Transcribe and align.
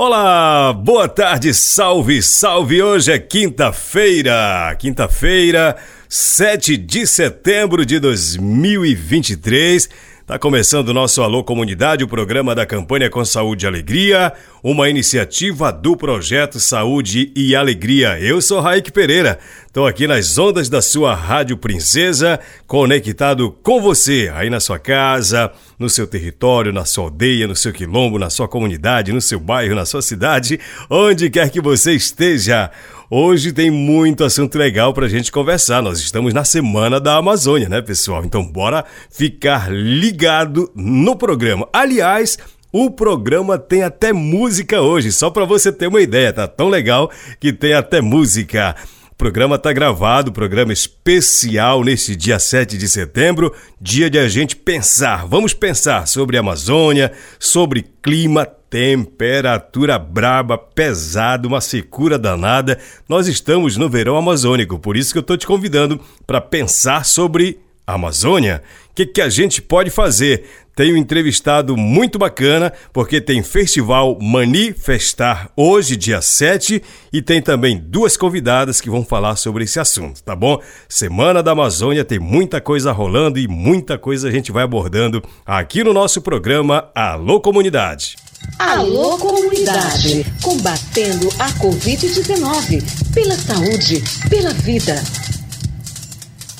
Olá, 0.00 0.72
boa 0.72 1.08
tarde, 1.08 1.52
salve, 1.52 2.22
salve! 2.22 2.80
Hoje 2.80 3.10
é 3.10 3.18
quinta-feira, 3.18 4.72
quinta-feira, 4.78 5.76
7 6.08 6.76
de 6.76 7.04
setembro 7.04 7.84
de 7.84 7.98
2023. 7.98 9.90
Tá 10.28 10.38
começando 10.38 10.90
o 10.90 10.92
nosso 10.92 11.22
Alô 11.22 11.42
Comunidade, 11.42 12.04
o 12.04 12.06
programa 12.06 12.54
da 12.54 12.66
campanha 12.66 13.08
Com 13.08 13.24
Saúde 13.24 13.64
e 13.64 13.66
Alegria, 13.66 14.30
uma 14.62 14.90
iniciativa 14.90 15.72
do 15.72 15.96
projeto 15.96 16.60
Saúde 16.60 17.32
e 17.34 17.56
Alegria. 17.56 18.20
Eu 18.20 18.42
sou 18.42 18.60
Raik 18.60 18.92
Pereira, 18.92 19.38
estou 19.66 19.86
aqui 19.86 20.06
nas 20.06 20.36
ondas 20.36 20.68
da 20.68 20.82
sua 20.82 21.14
Rádio 21.14 21.56
Princesa, 21.56 22.38
conectado 22.66 23.56
com 23.62 23.80
você 23.80 24.30
aí 24.34 24.50
na 24.50 24.60
sua 24.60 24.78
casa, 24.78 25.50
no 25.78 25.88
seu 25.88 26.06
território, 26.06 26.74
na 26.74 26.84
sua 26.84 27.04
aldeia, 27.04 27.46
no 27.46 27.56
seu 27.56 27.72
quilombo, 27.72 28.18
na 28.18 28.28
sua 28.28 28.46
comunidade, 28.46 29.14
no 29.14 29.22
seu 29.22 29.40
bairro, 29.40 29.74
na 29.74 29.86
sua 29.86 30.02
cidade, 30.02 30.60
onde 30.90 31.30
quer 31.30 31.48
que 31.48 31.58
você 31.62 31.94
esteja. 31.94 32.70
Hoje 33.10 33.54
tem 33.54 33.70
muito 33.70 34.22
assunto 34.22 34.58
legal 34.58 34.92
pra 34.92 35.08
gente 35.08 35.32
conversar. 35.32 35.82
Nós 35.82 35.98
estamos 35.98 36.34
na 36.34 36.44
Semana 36.44 37.00
da 37.00 37.16
Amazônia, 37.16 37.66
né, 37.66 37.80
pessoal? 37.80 38.22
Então 38.22 38.44
bora 38.44 38.84
ficar 39.10 39.72
ligado 39.72 40.70
no 40.74 41.16
programa. 41.16 41.66
Aliás, 41.72 42.36
o 42.70 42.90
programa 42.90 43.56
tem 43.58 43.82
até 43.82 44.12
música 44.12 44.82
hoje, 44.82 45.10
só 45.10 45.30
para 45.30 45.46
você 45.46 45.72
ter 45.72 45.86
uma 45.86 46.02
ideia, 46.02 46.34
tá 46.34 46.46
tão 46.46 46.68
legal 46.68 47.10
que 47.40 47.50
tem 47.50 47.72
até 47.72 48.02
música. 48.02 48.76
O 49.10 49.14
programa 49.16 49.56
está 49.56 49.72
gravado, 49.72 50.30
programa 50.30 50.74
especial 50.74 51.82
neste 51.82 52.14
dia 52.14 52.38
7 52.38 52.76
de 52.76 52.90
setembro, 52.90 53.54
dia 53.80 54.10
de 54.10 54.18
a 54.18 54.28
gente 54.28 54.54
pensar. 54.54 55.26
Vamos 55.26 55.54
pensar 55.54 56.06
sobre 56.06 56.36
a 56.36 56.40
Amazônia, 56.40 57.10
sobre 57.38 57.86
clima, 58.02 58.46
temperatura 58.70 59.98
braba, 59.98 60.58
pesada, 60.58 61.48
uma 61.48 61.60
secura 61.60 62.18
danada. 62.18 62.78
Nós 63.08 63.26
estamos 63.26 63.76
no 63.76 63.88
verão 63.88 64.16
amazônico, 64.16 64.78
por 64.78 64.96
isso 64.96 65.12
que 65.12 65.18
eu 65.18 65.22
estou 65.22 65.36
te 65.36 65.46
convidando 65.46 66.00
para 66.26 66.40
pensar 66.40 67.04
sobre 67.04 67.60
a 67.86 67.94
Amazônia. 67.94 68.62
O 68.90 68.94
que, 68.94 69.06
que 69.06 69.22
a 69.22 69.30
gente 69.30 69.62
pode 69.62 69.88
fazer? 69.88 70.44
Tenho 70.76 70.94
um 70.94 70.98
entrevistado 70.98 71.76
muito 71.76 72.18
bacana, 72.18 72.72
porque 72.92 73.20
tem 73.20 73.42
Festival 73.42 74.18
Manifestar 74.20 75.50
hoje, 75.56 75.96
dia 75.96 76.20
7, 76.20 76.82
e 77.12 77.22
tem 77.22 77.40
também 77.40 77.78
duas 77.78 78.16
convidadas 78.16 78.80
que 78.80 78.90
vão 78.90 79.04
falar 79.04 79.36
sobre 79.36 79.64
esse 79.64 79.80
assunto, 79.80 80.22
tá 80.22 80.36
bom? 80.36 80.62
Semana 80.88 81.42
da 81.42 81.52
Amazônia 81.52 82.04
tem 82.04 82.18
muita 82.18 82.60
coisa 82.60 82.92
rolando 82.92 83.38
e 83.38 83.48
muita 83.48 83.98
coisa 83.98 84.28
a 84.28 84.30
gente 84.30 84.52
vai 84.52 84.62
abordando 84.62 85.20
aqui 85.44 85.82
no 85.82 85.92
nosso 85.92 86.20
programa 86.20 86.90
Alô 86.94 87.40
Comunidade. 87.40 88.27
Alô 88.56 89.18
Comunidade, 89.18 90.24
combatendo 90.42 91.28
a 91.38 91.50
Covid-19, 91.54 92.82
pela 93.12 93.34
saúde, 93.34 94.02
pela 94.30 94.52
vida. 94.52 94.94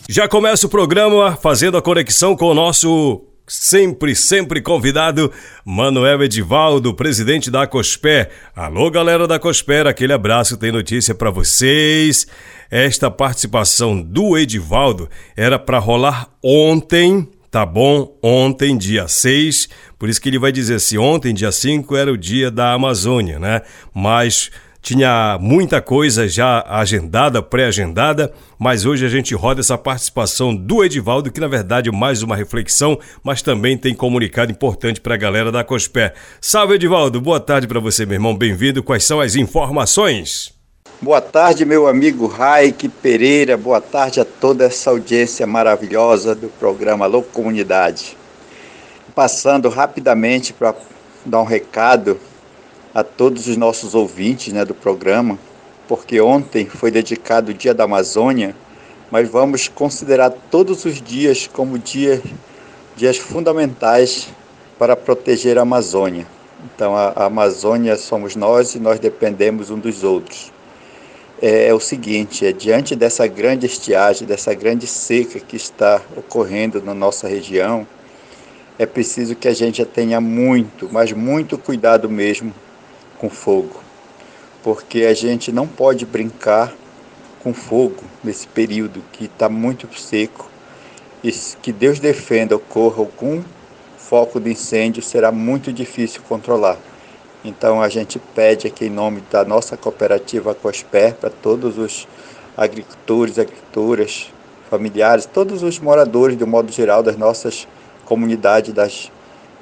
Já 0.08 0.28
começa 0.28 0.66
o 0.66 0.70
programa 0.70 1.36
fazendo 1.36 1.76
a 1.76 1.82
conexão 1.82 2.36
com 2.36 2.46
o 2.46 2.54
nosso 2.54 3.24
sempre, 3.46 4.14
sempre 4.14 4.60
convidado, 4.60 5.32
Manuel 5.64 6.22
Edivaldo, 6.22 6.94
presidente 6.94 7.50
da 7.50 7.66
Cospé. 7.66 8.30
Alô, 8.54 8.90
galera 8.90 9.26
da 9.26 9.38
Cospé, 9.38 9.80
aquele 9.80 10.12
abraço, 10.12 10.56
tem 10.56 10.70
notícia 10.70 11.14
para 11.14 11.30
vocês. 11.30 12.26
Esta 12.70 13.10
participação 13.10 14.00
do 14.00 14.36
Edivaldo 14.36 15.08
era 15.36 15.58
para 15.58 15.78
rolar 15.78 16.28
ontem, 16.42 17.28
tá 17.50 17.64
bom? 17.64 18.16
Ontem, 18.22 18.76
dia 18.76 19.08
6, 19.08 19.68
por 19.98 20.08
isso 20.08 20.20
que 20.20 20.28
ele 20.28 20.38
vai 20.38 20.52
dizer 20.52 20.76
assim: 20.76 20.98
ontem, 20.98 21.34
dia 21.34 21.52
5, 21.52 21.96
era 21.96 22.12
o 22.12 22.16
dia 22.16 22.50
da 22.50 22.72
Amazônia, 22.72 23.38
né? 23.38 23.62
Mas 23.94 24.50
tinha 24.80 25.36
muita 25.40 25.82
coisa 25.82 26.28
já 26.28 26.64
agendada, 26.66 27.42
pré-agendada, 27.42 28.32
mas 28.58 28.86
hoje 28.86 29.04
a 29.04 29.08
gente 29.08 29.34
roda 29.34 29.60
essa 29.60 29.76
participação 29.76 30.54
do 30.54 30.84
Edivaldo, 30.84 31.30
que 31.30 31.40
na 31.40 31.48
verdade 31.48 31.88
é 31.88 31.92
mais 31.92 32.22
uma 32.22 32.36
reflexão, 32.36 32.98
mas 33.22 33.42
também 33.42 33.76
tem 33.76 33.94
comunicado 33.94 34.52
importante 34.52 35.00
para 35.00 35.14
a 35.14 35.18
galera 35.18 35.52
da 35.52 35.64
Cospé. 35.64 36.14
Salve, 36.40 36.74
Edivaldo, 36.74 37.20
boa 37.20 37.40
tarde 37.40 37.66
para 37.66 37.80
você, 37.80 38.06
meu 38.06 38.14
irmão, 38.14 38.36
bem-vindo. 38.36 38.82
Quais 38.82 39.04
são 39.04 39.20
as 39.20 39.34
informações? 39.36 40.57
Boa 41.00 41.20
tarde, 41.20 41.64
meu 41.64 41.86
amigo 41.86 42.26
Raik 42.26 42.88
Pereira, 42.88 43.56
boa 43.56 43.80
tarde 43.80 44.20
a 44.20 44.24
toda 44.24 44.64
essa 44.64 44.90
audiência 44.90 45.46
maravilhosa 45.46 46.34
do 46.34 46.48
programa 46.48 47.06
Louco 47.06 47.28
Comunidade 47.30 48.16
passando 49.18 49.68
rapidamente 49.68 50.52
para 50.52 50.74
dar 51.24 51.40
um 51.40 51.44
recado 51.44 52.20
a 52.94 53.02
todos 53.02 53.48
os 53.48 53.56
nossos 53.56 53.94
ouvintes 53.94 54.52
né, 54.52 54.64
do 54.64 54.74
programa, 54.74 55.38
porque 55.88 56.20
ontem 56.20 56.66
foi 56.66 56.90
dedicado 56.90 57.50
o 57.50 57.54
Dia 57.54 57.74
da 57.74 57.82
Amazônia, 57.82 58.54
mas 59.10 59.28
vamos 59.28 59.66
considerar 59.66 60.30
todos 60.50 60.84
os 60.84 61.02
dias 61.02 61.48
como 61.48 61.78
dias, 61.78 62.20
dias 62.96 63.18
fundamentais 63.18 64.28
para 64.78 64.94
proteger 64.94 65.58
a 65.58 65.62
Amazônia. 65.62 66.26
Então, 66.64 66.96
a, 66.96 67.12
a 67.16 67.24
Amazônia 67.26 67.96
somos 67.96 68.36
nós 68.36 68.74
e 68.74 68.78
nós 68.78 69.00
dependemos 69.00 69.68
um 69.68 69.78
dos 69.78 70.04
outros. 70.04 70.57
É, 71.40 71.68
é 71.68 71.74
o 71.74 71.80
seguinte: 71.80 72.44
é 72.44 72.52
diante 72.52 72.96
dessa 72.96 73.26
grande 73.26 73.66
estiagem, 73.66 74.26
dessa 74.26 74.54
grande 74.54 74.86
seca 74.86 75.38
que 75.38 75.56
está 75.56 76.00
ocorrendo 76.16 76.82
na 76.82 76.94
nossa 76.94 77.28
região, 77.28 77.86
é 78.78 78.86
preciso 78.86 79.34
que 79.34 79.48
a 79.48 79.54
gente 79.54 79.84
tenha 79.84 80.20
muito, 80.20 80.88
mas 80.90 81.12
muito 81.12 81.58
cuidado 81.58 82.08
mesmo 82.08 82.54
com 83.18 83.28
fogo, 83.28 83.82
porque 84.62 85.02
a 85.02 85.14
gente 85.14 85.50
não 85.50 85.66
pode 85.66 86.06
brincar 86.06 86.72
com 87.40 87.52
fogo 87.52 88.04
nesse 88.22 88.46
período 88.46 89.02
que 89.12 89.24
está 89.24 89.48
muito 89.48 89.88
seco 89.98 90.48
e 91.22 91.32
que 91.62 91.72
Deus 91.72 91.98
defenda 91.98 92.56
ocorra 92.56 92.98
algum 92.98 93.42
foco 93.96 94.40
de 94.40 94.50
incêndio 94.50 95.02
será 95.02 95.30
muito 95.30 95.72
difícil 95.72 96.22
controlar. 96.28 96.78
Então 97.44 97.80
a 97.80 97.88
gente 97.88 98.18
pede 98.18 98.66
aqui 98.66 98.86
em 98.86 98.90
nome 98.90 99.22
da 99.30 99.44
nossa 99.44 99.76
cooperativa 99.76 100.54
Cosper 100.54 101.14
para 101.14 101.30
todos 101.30 101.78
os 101.78 102.08
agricultores, 102.56 103.38
agricultoras, 103.38 104.32
familiares, 104.68 105.26
todos 105.26 105.62
os 105.62 105.78
moradores 105.78 106.36
de 106.36 106.44
um 106.44 106.48
modo 106.48 106.72
geral 106.72 107.02
das 107.02 107.16
nossas 107.16 107.66
comunidade 108.04 108.72
das 108.72 109.12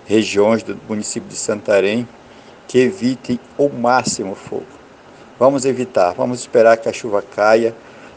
regiões 0.07 0.63
do 0.63 0.79
município 0.89 1.29
de 1.29 1.35
Santarém 1.37 2.09
que 2.69 2.79
evitem 2.79 3.39
o 3.59 3.69
máximo 3.69 4.35
fogo. 4.35 4.67
Vamos 5.39 5.65
evitar, 5.65 6.13
vamos 6.15 6.41
esperar 6.41 6.77
que 6.77 6.89
a 6.89 6.93
chuva 6.93 7.23
caia 7.23 7.75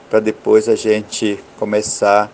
para 0.09 0.19
depois 0.19 0.69
a 0.69 0.75
gente 0.75 1.44
começar 1.57 2.31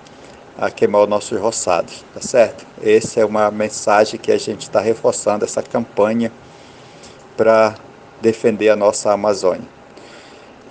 a 0.58 0.70
queimar 0.70 1.04
os 1.04 1.10
nossos 1.10 1.40
roçados, 1.40 2.06
tá 2.14 2.22
certo? 2.22 2.66
Essa 2.82 3.22
é 3.22 3.26
uma 3.26 3.50
mensagem 3.52 4.20
que 4.20 4.32
a 4.32 4.38
gente 4.38 4.62
está 4.62 4.80
reforçando 4.80 5.44
essa 5.44 5.62
campanha 5.62 6.32
para 7.36 7.76
defender 8.22 8.70
a 8.70 8.76
nossa 8.76 9.12
Amazônia. 9.12 9.68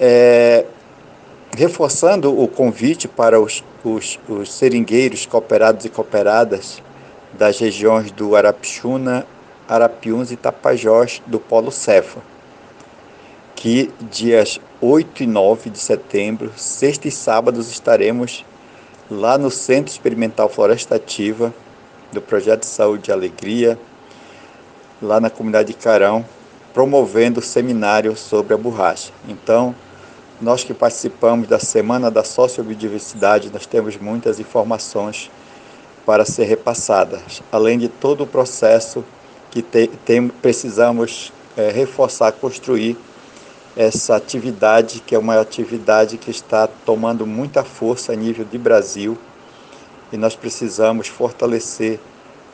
É, 0.01 0.65
reforçando 1.57 2.37
o 2.39 2.49
convite 2.49 3.07
para 3.07 3.41
os, 3.41 3.63
os, 3.85 4.19
os 4.29 4.53
seringueiros 4.53 5.27
cooperados 5.27 5.85
e 5.85 5.89
cooperadas 5.89 6.83
das 7.33 7.59
regiões 7.59 8.11
do 8.11 8.35
Arapixuna, 8.35 9.27
Arapiuns 9.69 10.31
e 10.31 10.37
Tapajós 10.37 11.23
do 11.27 11.39
Polo 11.39 11.71
Cefa, 11.71 12.21
que 13.55 13.91
dias 14.11 14.61
8 14.81 15.23
e 15.23 15.27
9 15.27 15.71
de 15.71 15.79
setembro, 15.79 16.53
sexta 16.57 17.09
e 17.09 17.11
sábados, 17.11 17.71
estaremos 17.71 18.45
lá 19.11 19.39
no 19.39 19.51
Centro 19.51 19.93
Experimental 19.93 20.49
Florestativa 20.49 21.55
do 22.13 22.21
Projeto 22.21 22.61
de 22.61 22.67
Saúde 22.67 23.11
e 23.11 23.13
Alegria, 23.13 23.79
lá 25.01 25.21
na 25.21 25.31
comunidade 25.31 25.69
de 25.69 25.75
Carão, 25.75 26.25
promovendo 26.75 27.41
seminários 27.41 28.19
sobre 28.19 28.53
a 28.53 28.59
borracha. 28.59 29.13
Então, 29.29 29.75
nós 30.41 30.65
que 30.65 30.75
participamos 30.75 31.49
da 31.49 31.61
Semana 31.61 32.11
da 32.11 32.25
Sociobiodiversidade, 32.25 33.51
nós 33.53 33.65
temos 33.65 33.97
muitas 33.97 34.41
informações 34.41 35.31
para 36.05 36.25
ser 36.25 36.45
repassadas, 36.45 37.41
além 37.51 37.79
de 37.79 37.89
todo 37.89 38.25
o 38.25 38.27
processo 38.27 39.05
que 39.51 39.63
te, 39.63 39.89
precisamos 40.43 41.33
é, 41.57 41.71
reforçar, 41.71 42.33
construir 42.33 42.99
essa 43.77 44.17
atividade, 44.17 45.01
que 45.01 45.15
é 45.15 45.19
uma 45.19 45.41
atividade 45.41 46.19
que 46.19 46.31
está 46.31 46.67
tomando 46.67 47.25
muita 47.25 47.63
força 47.65 48.13
a 48.13 48.17
nível 48.17 48.45
de 48.45 48.59
Brasil 48.59 49.17
e 50.13 50.17
nós 50.17 50.35
precisamos 50.37 51.09
fortalecer 51.09 51.99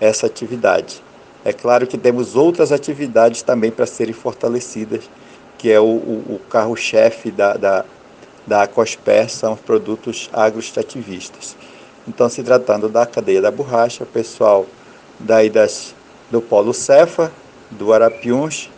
essa 0.00 0.26
atividade. 0.26 1.02
É 1.45 1.53
claro 1.53 1.87
que 1.87 1.97
temos 1.97 2.37
outras 2.37 2.71
atividades 2.71 3.43
também 3.43 3.71
para 3.71 3.87
serem 3.87 4.13
fortalecidas, 4.13 5.09
que 5.57 5.71
é 5.71 5.81
o, 5.81 5.85
o, 5.85 6.41
carro-chefe 6.51 7.31
da, 7.31 7.55
da, 7.55 7.85
da 8.47 8.69
são 9.29 9.55
os 9.55 9.61
produtos 9.61 10.29
agroextrativistas. 10.33 11.57
Então, 12.07 12.29
se 12.29 12.43
tratando 12.43 12.89
da 12.89 13.07
cadeia 13.07 13.41
da 13.41 13.51
borracha, 13.51 14.05
pessoal 14.05 14.67
daí 15.19 15.51
das, 15.51 15.95
do 16.31 16.41
Polo 16.41 16.73
Cefa, 16.73 17.31
do 17.71 17.93
Arapiuns 17.93 18.71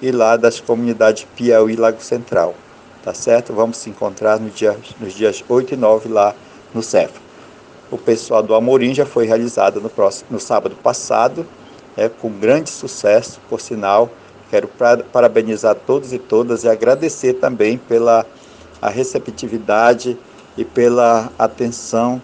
e 0.00 0.10
lá 0.10 0.36
das 0.36 0.60
comunidades 0.60 1.26
Piauí 1.36 1.74
e 1.74 1.76
Lago 1.76 2.00
Central. 2.00 2.54
Tá 3.02 3.12
certo? 3.14 3.52
Vamos 3.52 3.78
se 3.78 3.90
encontrar 3.90 4.40
nos 4.40 4.54
dias, 4.54 4.76
nos 5.00 5.12
dias 5.12 5.44
8 5.48 5.74
e 5.74 5.76
9 5.76 6.08
lá 6.08 6.34
no 6.74 6.82
Cefa. 6.82 7.20
O 7.90 7.96
pessoal 7.96 8.42
do 8.42 8.54
Amorim 8.54 8.94
já 8.94 9.06
foi 9.06 9.26
realizado 9.26 9.80
no, 9.80 9.88
próximo, 9.88 10.28
no 10.30 10.40
sábado 10.40 10.76
passado, 10.76 11.46
é, 11.98 12.08
com 12.08 12.30
grande 12.30 12.70
sucesso, 12.70 13.40
por 13.48 13.60
sinal. 13.60 14.08
Quero 14.48 14.70
parabenizar 15.12 15.74
todos 15.74 16.12
e 16.12 16.18
todas 16.18 16.62
e 16.62 16.68
agradecer 16.68 17.34
também 17.34 17.76
pela 17.76 18.24
a 18.80 18.88
receptividade 18.88 20.16
e 20.56 20.64
pela 20.64 21.32
atenção 21.36 22.22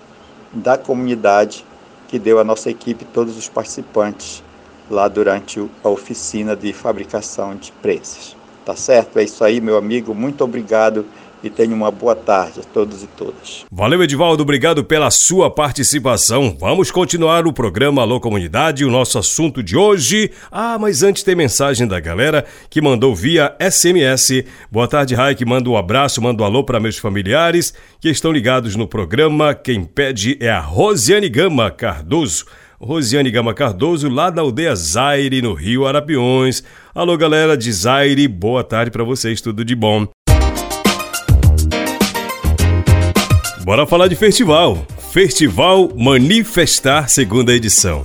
da 0.53 0.79
comunidade 0.79 1.67
que 2.07 2.17
deu 2.17 2.39
à 2.39 2.45
nossa 2.45 2.71
equipe 2.71 3.05
todos 3.05 3.37
os 3.37 3.49
participantes 3.49 4.43
lá 4.89 5.09
durante 5.09 5.69
a 5.83 5.89
oficina 5.89 6.55
de 6.55 6.73
fabricação 6.73 7.57
de 7.57 7.73
prensas. 7.73 8.37
Tá 8.65 8.77
certo? 8.77 9.19
É 9.19 9.25
isso 9.25 9.43
aí, 9.45 9.61
meu 9.61 9.77
amigo. 9.77 10.15
Muito 10.15 10.45
obrigado 10.45 11.05
e 11.45 11.51
tenha 11.51 11.75
uma 11.75 11.91
boa 11.91 12.17
tarde 12.17 12.61
a 12.61 12.63
todos 12.63 13.03
e 13.03 13.07
todas. 13.07 13.65
Valeu, 13.71 14.03
Edivaldo, 14.03 14.43
obrigado 14.43 14.83
pela 14.83 15.11
sua 15.11 15.51
participação. 15.51 16.57
Vamos 16.59 16.91
continuar 16.91 17.47
o 17.47 17.53
programa 17.53 18.03
Alô 18.03 18.19
Comunidade, 18.19 18.85
o 18.85 18.91
nosso 18.91 19.19
assunto 19.19 19.63
de 19.63 19.77
hoje. 19.77 20.31
Ah, 20.51 20.79
mas 20.79 21.03
antes 21.03 21.23
tem 21.23 21.35
mensagem 21.35 21.87
da 21.87 22.01
galera 22.01 22.45
que 22.71 22.81
mandou 22.81 23.15
via 23.15 23.55
SMS. 23.61 24.45
Boa 24.71 24.89
tarde, 24.89 25.15
Raik, 25.15 25.45
manda 25.45 25.69
um 25.69 25.77
abraço, 25.77 26.23
manda 26.23 26.43
um 26.43 26.47
alô 26.47 26.65
para 26.65 26.81
meus 26.81 26.97
familiares 26.97 27.75
que 28.01 28.09
estão 28.09 28.33
ligados 28.33 28.75
no 28.75 28.89
programa. 28.89 29.55
Quem 29.55 29.85
pede 29.85 30.39
é 30.41 30.51
a 30.51 30.61
Rosiane 30.61 31.29
Gama 31.29 31.71
Cardoso. 31.71 32.47
Rosiane 32.81 33.31
Gama 33.31 33.55
Cardoso, 33.55 34.09
lá 34.09 34.31
da 34.31 34.43
aldeia 34.43 34.75
Zaire, 34.75 35.41
no 35.41 35.55
Rio 35.55 35.87
Arapiões. 35.87 36.63
Alô, 36.95 37.17
galera 37.17 37.57
de 37.57 37.73
Zaire, 37.73 38.27
boa 38.29 38.65
tarde 38.65 38.91
para 38.91 39.05
vocês, 39.05 39.41
tudo 39.41 39.65
de 39.65 39.75
bom. 39.75 40.07
Bora 43.65 43.87
falar 43.87 44.09
de 44.09 44.15
festival. 44.15 44.87
Festival 45.11 45.91
Manifestar, 45.97 47.09
segunda 47.09 47.51
edição. 47.51 48.05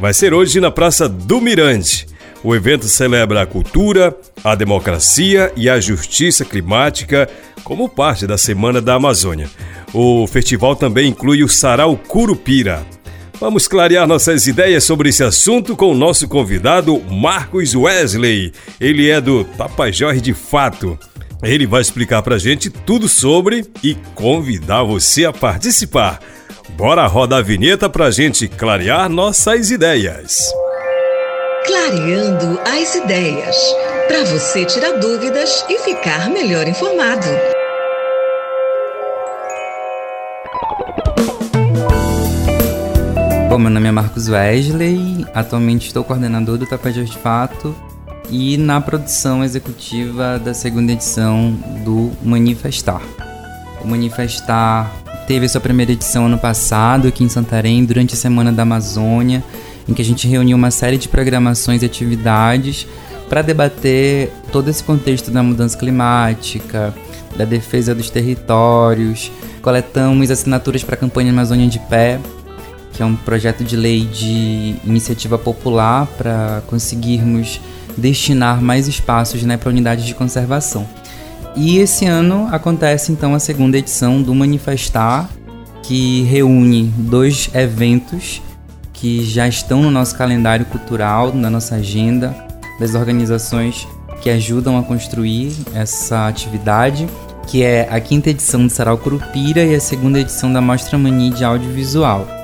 Vai 0.00 0.12
ser 0.12 0.34
hoje 0.34 0.58
na 0.58 0.68
Praça 0.68 1.08
do 1.08 1.40
Mirante. 1.40 2.08
O 2.42 2.56
evento 2.56 2.86
celebra 2.88 3.42
a 3.42 3.46
cultura, 3.46 4.16
a 4.42 4.56
democracia 4.56 5.52
e 5.54 5.70
a 5.70 5.78
justiça 5.78 6.44
climática 6.44 7.30
como 7.62 7.88
parte 7.88 8.26
da 8.26 8.36
Semana 8.36 8.80
da 8.80 8.94
Amazônia. 8.94 9.48
O 9.94 10.26
festival 10.26 10.74
também 10.74 11.10
inclui 11.10 11.44
o 11.44 11.48
Sarau 11.48 11.96
Curupira. 11.96 12.84
Vamos 13.38 13.68
clarear 13.68 14.08
nossas 14.08 14.48
ideias 14.48 14.82
sobre 14.82 15.10
esse 15.10 15.22
assunto 15.22 15.76
com 15.76 15.92
o 15.92 15.96
nosso 15.96 16.26
convidado 16.26 17.00
Marcos 17.08 17.76
Wesley. 17.76 18.52
Ele 18.80 19.08
é 19.08 19.20
do 19.20 19.44
Tapajós 19.44 20.20
de 20.20 20.34
Fato. 20.34 20.98
Ele 21.42 21.66
vai 21.66 21.80
explicar 21.80 22.22
pra 22.22 22.36
gente 22.36 22.68
tudo 22.68 23.08
sobre 23.08 23.64
e 23.82 23.94
convidar 24.14 24.82
você 24.82 25.24
a 25.24 25.32
participar. 25.32 26.20
Bora 26.76 27.06
rodar 27.06 27.38
a 27.38 27.42
vinheta 27.42 27.88
pra 27.88 28.10
gente 28.10 28.46
clarear 28.46 29.08
nossas 29.08 29.70
ideias. 29.70 30.52
Clareando 31.66 32.60
as 32.60 32.94
ideias. 32.94 33.56
Para 34.06 34.24
você 34.24 34.66
tirar 34.66 34.98
dúvidas 34.98 35.64
e 35.68 35.78
ficar 35.78 36.28
melhor 36.28 36.68
informado. 36.68 37.26
Bom, 43.48 43.58
meu 43.58 43.70
nome 43.70 43.88
é 43.88 43.90
Marcos 43.90 44.28
Wesley, 44.28 45.26
atualmente 45.34 45.86
estou 45.86 46.04
coordenador 46.04 46.58
do 46.58 46.66
Tapajós 46.66 47.10
de 47.10 47.18
Fato 47.18 47.74
e 48.30 48.56
na 48.56 48.80
produção 48.80 49.42
executiva 49.42 50.38
da 50.38 50.54
segunda 50.54 50.92
edição 50.92 51.52
do 51.84 52.10
Manifestar. 52.22 53.02
O 53.82 53.88
Manifestar 53.88 54.90
teve 55.26 55.48
sua 55.48 55.60
primeira 55.60 55.92
edição 55.92 56.26
ano 56.26 56.38
passado 56.38 57.08
aqui 57.08 57.24
em 57.24 57.28
Santarém, 57.28 57.84
durante 57.84 58.14
a 58.14 58.16
Semana 58.16 58.52
da 58.52 58.62
Amazônia, 58.62 59.42
em 59.88 59.92
que 59.92 60.02
a 60.02 60.04
gente 60.04 60.28
reuniu 60.28 60.56
uma 60.56 60.70
série 60.70 60.96
de 60.96 61.08
programações 61.08 61.82
e 61.82 61.86
atividades 61.86 62.86
para 63.28 63.42
debater 63.42 64.32
todo 64.52 64.68
esse 64.68 64.82
contexto 64.82 65.30
da 65.30 65.42
mudança 65.42 65.76
climática, 65.76 66.94
da 67.36 67.44
defesa 67.44 67.94
dos 67.94 68.10
territórios. 68.10 69.30
Coletamos 69.62 70.30
assinaturas 70.30 70.82
para 70.82 70.94
a 70.94 70.98
campanha 70.98 71.32
Amazônia 71.32 71.68
de 71.68 71.78
Pé, 71.78 72.18
que 72.92 73.02
é 73.02 73.06
um 73.06 73.14
projeto 73.16 73.64
de 73.64 73.76
lei 73.76 74.04
de 74.04 74.76
iniciativa 74.84 75.38
popular 75.38 76.06
para 76.18 76.62
conseguirmos 76.66 77.60
destinar 78.00 78.60
mais 78.60 78.88
espaços 78.88 79.42
né, 79.42 79.56
para 79.56 79.68
unidades 79.68 80.04
de 80.04 80.14
conservação. 80.14 80.86
E 81.56 81.78
esse 81.78 82.06
ano 82.06 82.48
acontece 82.50 83.12
então 83.12 83.34
a 83.34 83.38
segunda 83.38 83.76
edição 83.76 84.22
do 84.22 84.34
Manifestar, 84.34 85.28
que 85.82 86.22
reúne 86.22 86.92
dois 86.96 87.50
eventos 87.54 88.40
que 88.92 89.24
já 89.24 89.48
estão 89.48 89.82
no 89.82 89.90
nosso 89.90 90.16
calendário 90.16 90.66
cultural, 90.66 91.32
na 91.34 91.48
nossa 91.48 91.76
agenda, 91.76 92.34
das 92.78 92.94
organizações 92.94 93.86
que 94.20 94.30
ajudam 94.30 94.78
a 94.78 94.82
construir 94.82 95.52
essa 95.74 96.28
atividade, 96.28 97.08
que 97.46 97.62
é 97.62 97.88
a 97.90 97.98
quinta 97.98 98.30
edição 98.30 98.66
do 98.66 98.70
Sarau 98.70 98.98
Curupira 98.98 99.64
e 99.64 99.74
a 99.74 99.80
segunda 99.80 100.20
edição 100.20 100.52
da 100.52 100.60
Mostra 100.60 100.98
Mani 100.98 101.30
de 101.30 101.44
Audiovisual. 101.44 102.39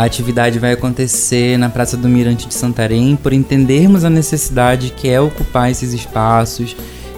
A 0.00 0.04
atividade 0.04 0.58
vai 0.58 0.72
acontecer 0.72 1.58
na 1.58 1.68
Praça 1.68 1.94
do 1.94 2.08
Mirante 2.08 2.48
de 2.48 2.54
Santarém 2.54 3.16
por 3.16 3.34
entendermos 3.34 4.02
a 4.02 4.08
necessidade 4.08 4.94
que 4.96 5.10
é 5.10 5.20
ocupar 5.20 5.70
esses 5.70 5.92
espaços 5.92 6.74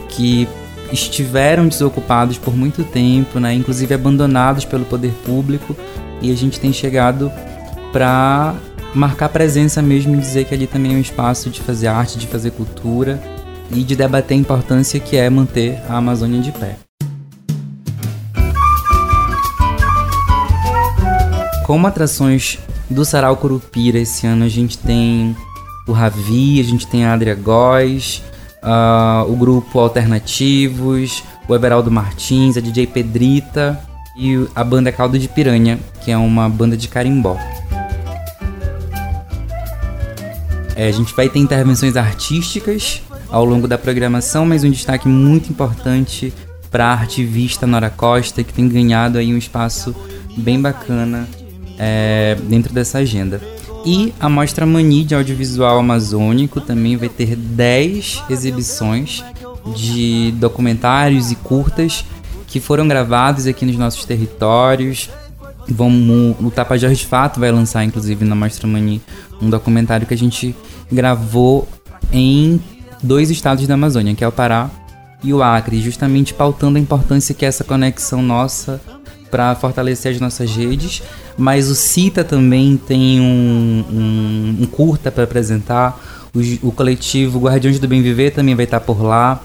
que 0.08 0.48
estiveram 0.92 1.68
desocupados 1.68 2.38
por 2.38 2.56
muito 2.56 2.82
tempo, 2.82 3.38
né, 3.38 3.54
inclusive 3.54 3.94
abandonados 3.94 4.64
pelo 4.64 4.84
poder 4.84 5.12
público, 5.24 5.76
e 6.20 6.32
a 6.32 6.34
gente 6.34 6.58
tem 6.58 6.72
chegado 6.72 7.30
para 7.92 8.52
marcar 8.92 9.28
presença 9.28 9.80
mesmo 9.80 10.16
e 10.16 10.18
dizer 10.18 10.46
que 10.46 10.52
ali 10.52 10.66
também 10.66 10.94
é 10.94 10.96
um 10.96 11.00
espaço 11.00 11.50
de 11.50 11.60
fazer 11.60 11.86
arte, 11.86 12.18
de 12.18 12.26
fazer 12.26 12.50
cultura 12.50 13.22
e 13.70 13.84
de 13.84 13.94
debater 13.94 14.36
a 14.36 14.40
importância 14.40 14.98
que 14.98 15.16
é 15.16 15.30
manter 15.30 15.78
a 15.88 15.98
Amazônia 15.98 16.40
de 16.40 16.50
pé. 16.50 16.78
Como 21.64 21.86
atrações 21.86 22.58
do 22.92 23.04
Sarau 23.04 23.36
Curupira 23.36 23.98
esse 23.98 24.26
ano 24.26 24.44
a 24.44 24.48
gente 24.48 24.78
tem 24.78 25.36
o 25.86 25.92
Ravi, 25.92 26.60
a 26.60 26.62
gente 26.62 26.86
tem 26.86 27.04
a 27.04 27.12
Adria 27.12 27.34
Góes, 27.34 28.22
uh, 28.62 29.30
o 29.30 29.36
grupo 29.36 29.78
Alternativos, 29.78 31.24
o 31.48 31.54
Everaldo 31.54 31.90
Martins, 31.90 32.56
a 32.56 32.60
DJ 32.60 32.86
Pedrita 32.86 33.80
e 34.16 34.46
a 34.54 34.62
banda 34.62 34.92
Caldo 34.92 35.18
de 35.18 35.28
Piranha, 35.28 35.78
que 36.04 36.10
é 36.10 36.16
uma 36.16 36.48
banda 36.48 36.76
de 36.76 36.88
carimbó. 36.88 37.36
É, 40.76 40.88
a 40.88 40.92
gente 40.92 41.14
vai 41.14 41.28
ter 41.28 41.38
intervenções 41.38 41.96
artísticas 41.96 43.02
ao 43.28 43.44
longo 43.44 43.66
da 43.66 43.76
programação, 43.76 44.46
mas 44.46 44.64
um 44.64 44.70
destaque 44.70 45.08
muito 45.08 45.50
importante 45.50 46.32
para 46.70 46.86
a 46.86 46.92
artivista 46.92 47.66
Nora 47.66 47.90
Costa, 47.90 48.42
que 48.42 48.52
tem 48.52 48.68
ganhado 48.68 49.18
aí 49.18 49.32
um 49.32 49.38
espaço 49.38 49.94
bem 50.36 50.60
bacana 50.60 51.28
é, 51.84 52.36
dentro 52.44 52.72
dessa 52.72 52.98
agenda. 52.98 53.40
E 53.84 54.14
a 54.20 54.28
Mostra 54.28 54.64
Mani 54.64 55.02
de 55.02 55.16
Audiovisual 55.16 55.80
Amazônico 55.80 56.60
também 56.60 56.96
vai 56.96 57.08
ter 57.08 57.34
10 57.34 58.22
exibições 58.30 59.24
de 59.74 60.32
documentários 60.36 61.32
e 61.32 61.34
curtas 61.34 62.04
que 62.46 62.60
foram 62.60 62.86
gravados 62.86 63.48
aqui 63.48 63.66
nos 63.66 63.76
nossos 63.76 64.04
territórios. 64.04 65.10
Vamos, 65.68 66.36
o 66.40 66.52
Tapajós 66.52 66.98
de 66.98 67.06
Fato 67.06 67.40
vai 67.40 67.50
lançar, 67.50 67.82
inclusive, 67.82 68.24
na 68.24 68.36
Mostra 68.36 68.68
Mani, 68.68 69.02
um 69.40 69.50
documentário 69.50 70.06
que 70.06 70.14
a 70.14 70.18
gente 70.18 70.54
gravou 70.90 71.66
em 72.12 72.60
dois 73.02 73.28
estados 73.28 73.66
da 73.66 73.74
Amazônia, 73.74 74.14
que 74.14 74.22
é 74.22 74.28
o 74.28 74.32
Pará 74.32 74.70
e 75.24 75.34
o 75.34 75.42
Acre, 75.42 75.80
justamente 75.80 76.32
pautando 76.32 76.78
a 76.78 76.80
importância 76.80 77.34
que 77.34 77.44
essa 77.44 77.64
conexão 77.64 78.22
nossa 78.22 78.80
para 79.32 79.54
fortalecer 79.54 80.12
as 80.12 80.20
nossas 80.20 80.54
redes. 80.54 81.02
Mas 81.38 81.70
o 81.70 81.74
CITA 81.74 82.22
também 82.22 82.76
tem 82.76 83.18
um, 83.18 83.84
um, 83.90 84.56
um 84.60 84.66
curta 84.66 85.10
para 85.10 85.24
apresentar. 85.24 85.98
O, 86.34 86.68
o, 86.68 86.70
coletivo 86.70 87.40
Guardiões 87.40 87.78
do 87.78 87.88
Bem 87.88 88.02
Viver 88.02 88.32
também 88.32 88.54
vai 88.54 88.66
estar 88.66 88.80
por 88.80 89.02
lá. 89.02 89.42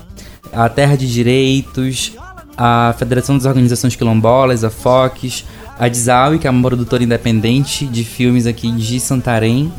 A 0.52 0.68
Terra 0.68 0.98
de 0.98 1.12
Direitos, 1.12 2.14
a 2.58 2.94
Federação 3.00 3.38
das 3.38 3.46
Organizações 3.46 3.96
Quilombolas, 3.96 4.66
a 4.66 4.70
FOCS, 4.70 5.46
a 5.80 5.88
Dizaui, 5.88 6.40
que 6.40 6.48
é 6.48 6.50
uma 6.50 6.68
produtora 6.68 7.04
independente 7.04 7.86
de 7.86 8.04
filmes 8.04 8.46
aqui 8.46 8.70
de 8.72 9.00
Santarém, 9.00 9.72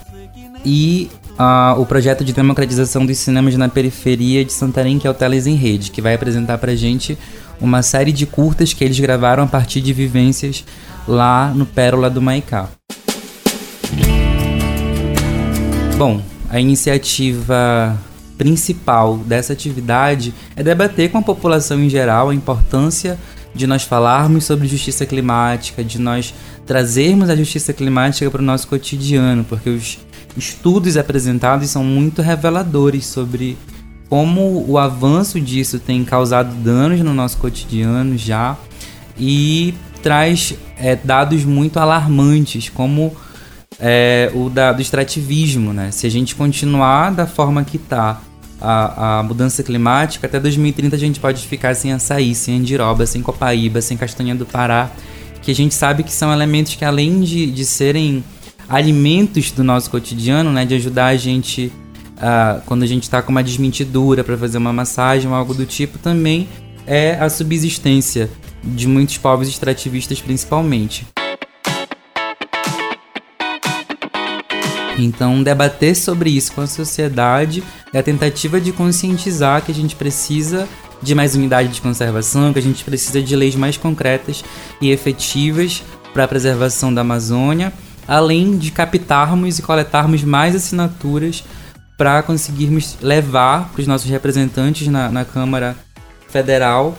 e 0.64 1.10
o 1.76 1.86
projeto 1.86 2.24
de 2.24 2.32
democratização 2.32 3.06
dos 3.06 3.18
cinemas 3.18 3.56
na 3.56 3.68
periferia 3.68 4.44
de 4.44 4.52
Santarém, 4.52 4.98
que 4.98 5.06
é 5.06 5.10
o 5.10 5.14
Teles 5.14 5.46
em 5.46 5.54
Rede, 5.54 5.90
que 5.90 6.02
vai 6.02 6.14
apresentar 6.14 6.58
pra 6.58 6.74
gente 6.74 7.16
uma 7.60 7.82
série 7.82 8.12
de 8.12 8.26
curtas 8.26 8.72
que 8.72 8.84
eles 8.84 8.98
gravaram 8.98 9.44
a 9.44 9.46
partir 9.46 9.80
de 9.80 9.92
vivências 9.92 10.64
lá 11.06 11.52
no 11.54 11.64
Pérola 11.64 12.10
do 12.10 12.20
Maicá. 12.20 12.68
Bom, 15.96 16.20
a 16.48 16.60
iniciativa 16.60 17.98
principal 18.36 19.16
dessa 19.18 19.52
atividade 19.52 20.32
é 20.54 20.62
debater 20.62 21.10
com 21.10 21.18
a 21.18 21.22
população 21.22 21.82
em 21.82 21.88
geral 21.88 22.30
a 22.30 22.34
importância 22.34 23.18
de 23.52 23.66
nós 23.66 23.82
falarmos 23.82 24.44
sobre 24.44 24.68
justiça 24.68 25.04
climática, 25.04 25.82
de 25.82 25.98
nós 25.98 26.32
trazermos 26.64 27.28
a 27.30 27.34
justiça 27.34 27.72
climática 27.72 28.30
para 28.30 28.40
o 28.40 28.44
nosso 28.44 28.68
cotidiano, 28.68 29.42
porque 29.42 29.70
os 29.70 29.98
estudos 30.36 30.96
apresentados 30.96 31.70
são 31.70 31.82
muito 31.84 32.22
reveladores 32.22 33.06
sobre 33.06 33.56
como 34.08 34.64
o 34.66 34.78
avanço 34.78 35.40
disso 35.40 35.78
tem 35.78 36.04
causado 36.04 36.54
danos 36.54 37.00
no 37.00 37.12
nosso 37.12 37.36
cotidiano 37.38 38.16
já 38.16 38.56
e 39.18 39.74
traz 40.02 40.54
é, 40.78 40.96
dados 40.96 41.44
muito 41.44 41.78
alarmantes, 41.78 42.68
como 42.68 43.14
é, 43.78 44.30
o 44.34 44.48
da, 44.48 44.72
do 44.72 44.80
extrativismo. 44.80 45.72
Né? 45.72 45.90
Se 45.90 46.06
a 46.06 46.10
gente 46.10 46.34
continuar 46.34 47.12
da 47.12 47.26
forma 47.26 47.64
que 47.64 47.76
está, 47.76 48.20
a, 48.60 49.18
a, 49.18 49.22
mudança 49.22 49.62
climática, 49.62 50.26
até 50.26 50.40
2030 50.40 50.96
a 50.96 50.98
gente 50.98 51.20
pode 51.20 51.46
ficar 51.46 51.74
sem 51.74 51.92
açaí, 51.92 52.34
sem 52.34 52.58
andiroba, 52.58 53.06
sem 53.06 53.22
copaíba, 53.22 53.80
sem 53.80 53.96
castanha 53.96 54.34
do 54.34 54.46
Pará, 54.46 54.90
que 55.42 55.50
a 55.50 55.54
gente 55.54 55.74
sabe 55.74 56.02
que 56.02 56.12
são 56.12 56.32
elementos 56.32 56.74
que 56.74 56.84
além 56.84 57.20
de, 57.20 57.50
de 57.50 57.64
serem 57.64 58.24
alimentos 58.68 59.50
do 59.50 59.64
nosso 59.64 59.90
cotidiano, 59.90 60.52
né, 60.52 60.64
de 60.64 60.74
ajudar 60.74 61.06
a 61.06 61.16
gente 61.16 61.72
uh, 62.16 62.60
quando 62.66 62.82
a 62.82 62.86
gente 62.86 63.04
está 63.04 63.22
com 63.22 63.30
uma 63.30 63.42
desmentidura 63.42 64.22
para 64.22 64.36
fazer 64.36 64.58
uma 64.58 64.72
massagem 64.72 65.28
ou 65.28 65.34
algo 65.34 65.54
do 65.54 65.64
tipo, 65.64 65.98
também 65.98 66.48
é 66.86 67.14
a 67.18 67.28
subsistência 67.30 68.28
de 68.62 68.86
muitos 68.86 69.16
povos 69.16 69.48
extrativistas 69.48 70.20
principalmente. 70.20 71.06
Então, 74.98 75.42
debater 75.44 75.94
sobre 75.94 76.28
isso 76.30 76.52
com 76.52 76.60
a 76.60 76.66
sociedade 76.66 77.62
é 77.92 78.00
a 78.00 78.02
tentativa 78.02 78.60
de 78.60 78.72
conscientizar 78.72 79.62
que 79.62 79.70
a 79.70 79.74
gente 79.74 79.94
precisa 79.94 80.68
de 81.00 81.14
mais 81.14 81.36
unidade 81.36 81.68
de 81.68 81.80
conservação, 81.80 82.52
que 82.52 82.58
a 82.58 82.62
gente 82.62 82.82
precisa 82.82 83.22
de 83.22 83.36
leis 83.36 83.54
mais 83.54 83.76
concretas 83.76 84.44
e 84.80 84.90
efetivas 84.90 85.84
para 86.12 86.24
a 86.24 86.28
preservação 86.28 86.92
da 86.92 87.02
Amazônia 87.02 87.72
além 88.08 88.56
de 88.56 88.70
captarmos 88.70 89.58
e 89.58 89.62
coletarmos 89.62 90.24
mais 90.24 90.56
assinaturas 90.56 91.44
para 91.96 92.22
conseguirmos 92.22 92.96
levar 93.02 93.70
para 93.70 93.80
os 93.80 93.86
nossos 93.86 94.08
representantes 94.08 94.88
na, 94.88 95.10
na 95.10 95.24
Câmara 95.24 95.76
Federal 96.28 96.96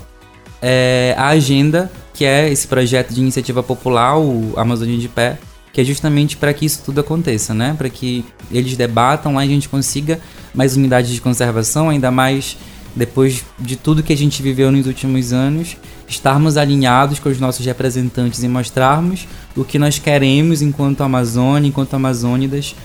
é, 0.61 1.15
a 1.17 1.27
agenda, 1.27 1.91
que 2.13 2.25
é 2.25 2.49
esse 2.49 2.67
projeto 2.67 3.13
de 3.13 3.21
iniciativa 3.21 3.63
popular, 3.63 4.17
o 4.17 4.53
Amazônia 4.57 4.97
de 4.97 5.07
Pé, 5.07 5.37
que 5.71 5.81
é 5.81 5.83
justamente 5.83 6.35
para 6.35 6.53
que 6.53 6.65
isso 6.65 6.81
tudo 6.83 6.99
aconteça, 6.99 7.53
né? 7.53 7.75
Para 7.77 7.89
que 7.89 8.25
eles 8.51 8.75
debatam 8.75 9.35
lá 9.35 9.45
e 9.45 9.49
a 9.49 9.51
gente 9.51 9.69
consiga 9.69 10.19
mais 10.53 10.75
unidades 10.75 11.11
de 11.11 11.21
conservação, 11.21 11.89
ainda 11.89 12.11
mais 12.11 12.57
depois 12.95 13.45
de 13.57 13.75
tudo 13.75 14.03
que 14.03 14.11
a 14.11 14.17
gente 14.17 14.41
viveu 14.41 14.71
nos 14.71 14.87
últimos 14.87 15.31
anos, 15.31 15.77
estarmos 16.09 16.57
alinhados 16.57 17.19
com 17.19 17.29
os 17.29 17.39
nossos 17.39 17.65
representantes 17.65 18.41
e 18.43 18.47
mostrarmos 18.47 19.27
o 19.55 19.63
que 19.63 19.77
nós 19.77 19.99
queremos 19.99 20.61
enquanto 20.61 21.01
Amazônia, 21.01 21.69
enquanto 21.69 21.93
Amazônidas, 21.93 22.75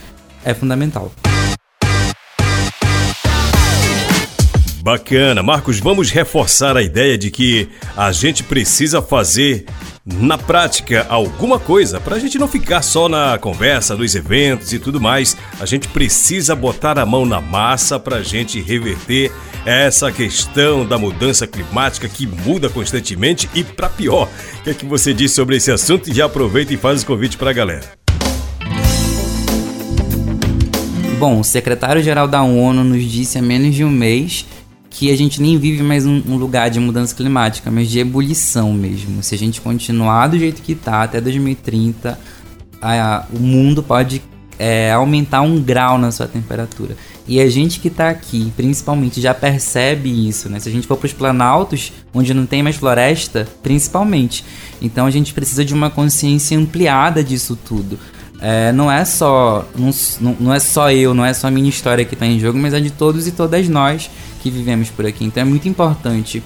é 0.45 0.53
fundamental. 0.53 1.11
Bacana. 4.83 5.43
Marcos, 5.43 5.81
vamos 5.81 6.11
reforçar 6.11 6.77
a 6.77 6.83
ideia 6.83 7.17
de 7.17 7.31
que 7.31 7.71
a 7.97 8.13
gente 8.13 8.43
precisa 8.43 9.01
fazer 9.01 9.65
na 10.05 10.37
prática 10.37 11.07
alguma 11.09 11.59
coisa 11.59 11.99
para 11.99 12.17
a 12.17 12.19
gente 12.19 12.39
não 12.39 12.47
ficar 12.47 12.83
só 12.83 13.09
na 13.09 13.39
conversa, 13.39 13.97
nos 13.97 14.15
eventos 14.15 14.75
e 14.75 14.79
tudo 14.79 15.01
mais. 15.01 15.35
A 15.59 15.65
gente 15.65 15.89
precisa 15.89 16.55
botar 16.55 16.99
a 16.99 17.07
mão 17.07 17.25
na 17.25 17.41
massa 17.41 17.99
para 17.99 18.17
a 18.17 18.23
gente 18.23 18.61
reverter 18.61 19.33
essa 19.65 20.13
questão 20.13 20.85
da 20.87 20.99
mudança 20.99 21.47
climática 21.47 22.09
que 22.09 22.27
muda 22.27 22.69
constantemente 22.69 23.49
e 23.55 23.65
para 23.65 23.89
pior. 23.89 24.29
O 24.61 24.63
que 24.63 24.71
é 24.71 24.75
que 24.75 24.85
você 24.85 25.15
diz 25.15 25.33
sobre 25.33 25.57
esse 25.57 25.71
assunto? 25.71 26.11
E 26.11 26.15
já 26.15 26.27
aproveita 26.27 26.75
e 26.75 26.77
faz 26.77 27.03
o 27.03 27.07
convite 27.07 27.37
para 27.39 27.51
a 27.51 27.53
galera. 27.53 27.93
Bom, 31.19 31.41
o 31.41 31.45
secretário-geral 31.45 32.29
da 32.29 32.43
ONU 32.43 32.85
nos 32.85 33.03
disse 33.05 33.39
há 33.39 33.43
menos 33.43 33.75
de 33.75 33.83
um 33.85 33.91
mês 33.91 34.45
que 34.91 35.11
a 35.11 35.17
gente 35.17 35.41
nem 35.41 35.59
vive 35.59 35.83
mais 35.83 36.07
um, 36.07 36.37
lugar 36.37 36.69
de 36.69 36.79
mudança 36.79 37.15
climática, 37.15 37.71
mas 37.71 37.89
de 37.89 37.99
ebulição 37.99 38.73
mesmo. 38.73 39.23
Se 39.23 39.35
a 39.35 39.39
gente 39.39 39.61
continuar 39.61 40.29
do 40.29 40.39
jeito 40.39 40.61
que 40.61 40.73
está 40.73 41.03
até 41.03 41.21
2030, 41.21 42.19
a, 42.81 43.17
a, 43.17 43.27
o 43.33 43.41
mundo 43.41 43.83
pode 43.83 44.23
é, 44.59 44.93
aumentar 44.93 45.41
um 45.41 45.61
grau 45.61 45.99
na 45.99 46.13
sua 46.13 46.29
temperatura. 46.29 46.97
E 47.27 47.41
a 47.41 47.49
gente 47.49 47.81
que 47.81 47.89
está 47.89 48.11
aqui, 48.11 48.53
principalmente, 48.55 49.21
já 49.21 49.33
percebe 49.33 50.29
isso, 50.29 50.49
né? 50.51 50.61
Se 50.61 50.69
a 50.69 50.73
gente 50.73 50.87
for 50.87 50.97
para 50.97 51.07
os 51.07 51.13
planaltos, 51.13 51.91
onde 52.13 52.35
não 52.35 52.45
tem 52.45 52.63
mais 52.63 52.77
floresta, 52.77 53.49
principalmente. 53.63 54.45
Então 54.81 55.07
a 55.07 55.11
gente 55.11 55.33
precisa 55.33 55.65
de 55.65 55.73
uma 55.73 55.89
consciência 55.89 56.59
ampliada 56.59 57.25
disso 57.25 57.59
tudo. 57.65 57.99
É, 58.41 58.73
não 58.73 58.93
é 58.93 59.05
só 59.07 59.67
não, 59.75 59.91
não 60.39 60.53
é 60.53 60.61
só 60.61 60.91
eu, 60.91 61.15
não 61.15 61.25
é 61.25 61.33
só 61.33 61.47
a 61.47 61.51
minha 61.51 61.69
história 61.69 62.05
que 62.05 62.13
está 62.13 62.27
em 62.27 62.39
jogo, 62.39 62.59
mas 62.59 62.75
é 62.75 62.81
de 62.81 62.91
todos 62.91 63.27
e 63.27 63.33
todas 63.33 63.69
nós 63.69 64.11
que 64.43 64.51
vivemos 64.51 64.91
por 64.91 65.07
aqui. 65.07 65.25
Então 65.25 65.41
é 65.41 65.47
muito 65.47 65.67
importante 65.67 66.43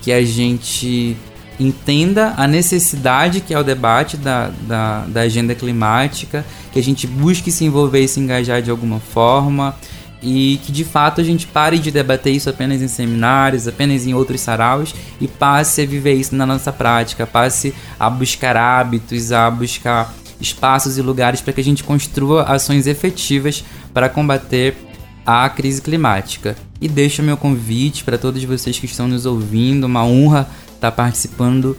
que 0.00 0.10
a 0.10 0.24
gente 0.24 1.14
entenda 1.60 2.32
a 2.38 2.48
necessidade 2.48 3.40
que 3.40 3.52
é 3.52 3.58
o 3.58 3.62
debate 3.62 4.16
da, 4.16 4.50
da, 4.62 5.04
da 5.04 5.20
agenda 5.20 5.54
climática, 5.54 6.42
que 6.72 6.78
a 6.78 6.82
gente 6.82 7.06
busque 7.06 7.52
se 7.52 7.66
envolver 7.66 8.00
e 8.00 8.08
se 8.08 8.18
engajar 8.18 8.62
de 8.62 8.70
alguma 8.70 8.98
forma 8.98 9.76
e 10.22 10.60
que 10.64 10.70
de 10.70 10.84
fato 10.84 11.20
a 11.20 11.24
gente 11.24 11.46
pare 11.46 11.78
de 11.78 11.90
debater 11.90 12.32
isso 12.32 12.48
apenas 12.48 12.80
em 12.80 12.88
seminários, 12.88 13.66
apenas 13.66 14.06
em 14.06 14.14
outros 14.14 14.40
saraus 14.40 14.94
e 15.20 15.26
passe 15.26 15.82
a 15.82 15.86
viver 15.86 16.14
isso 16.14 16.34
na 16.34 16.46
nossa 16.46 16.72
prática, 16.72 17.26
passe 17.26 17.74
a 17.98 18.08
buscar 18.08 18.56
hábitos, 18.56 19.32
a 19.32 19.50
buscar 19.50 20.14
espaços 20.40 20.98
e 20.98 21.02
lugares 21.02 21.40
para 21.40 21.52
que 21.52 21.60
a 21.60 21.64
gente 21.64 21.84
construa 21.84 22.44
ações 22.44 22.86
efetivas 22.86 23.64
para 23.92 24.08
combater 24.08 24.76
a 25.24 25.48
crise 25.48 25.80
climática. 25.80 26.56
E 26.80 26.88
deixo 26.88 27.22
meu 27.22 27.36
convite 27.36 28.02
para 28.04 28.18
todos 28.18 28.42
vocês 28.42 28.78
que 28.78 28.86
estão 28.86 29.06
nos 29.06 29.24
ouvindo, 29.24 29.84
uma 29.84 30.04
honra 30.04 30.48
estar 30.74 30.90
participando 30.90 31.76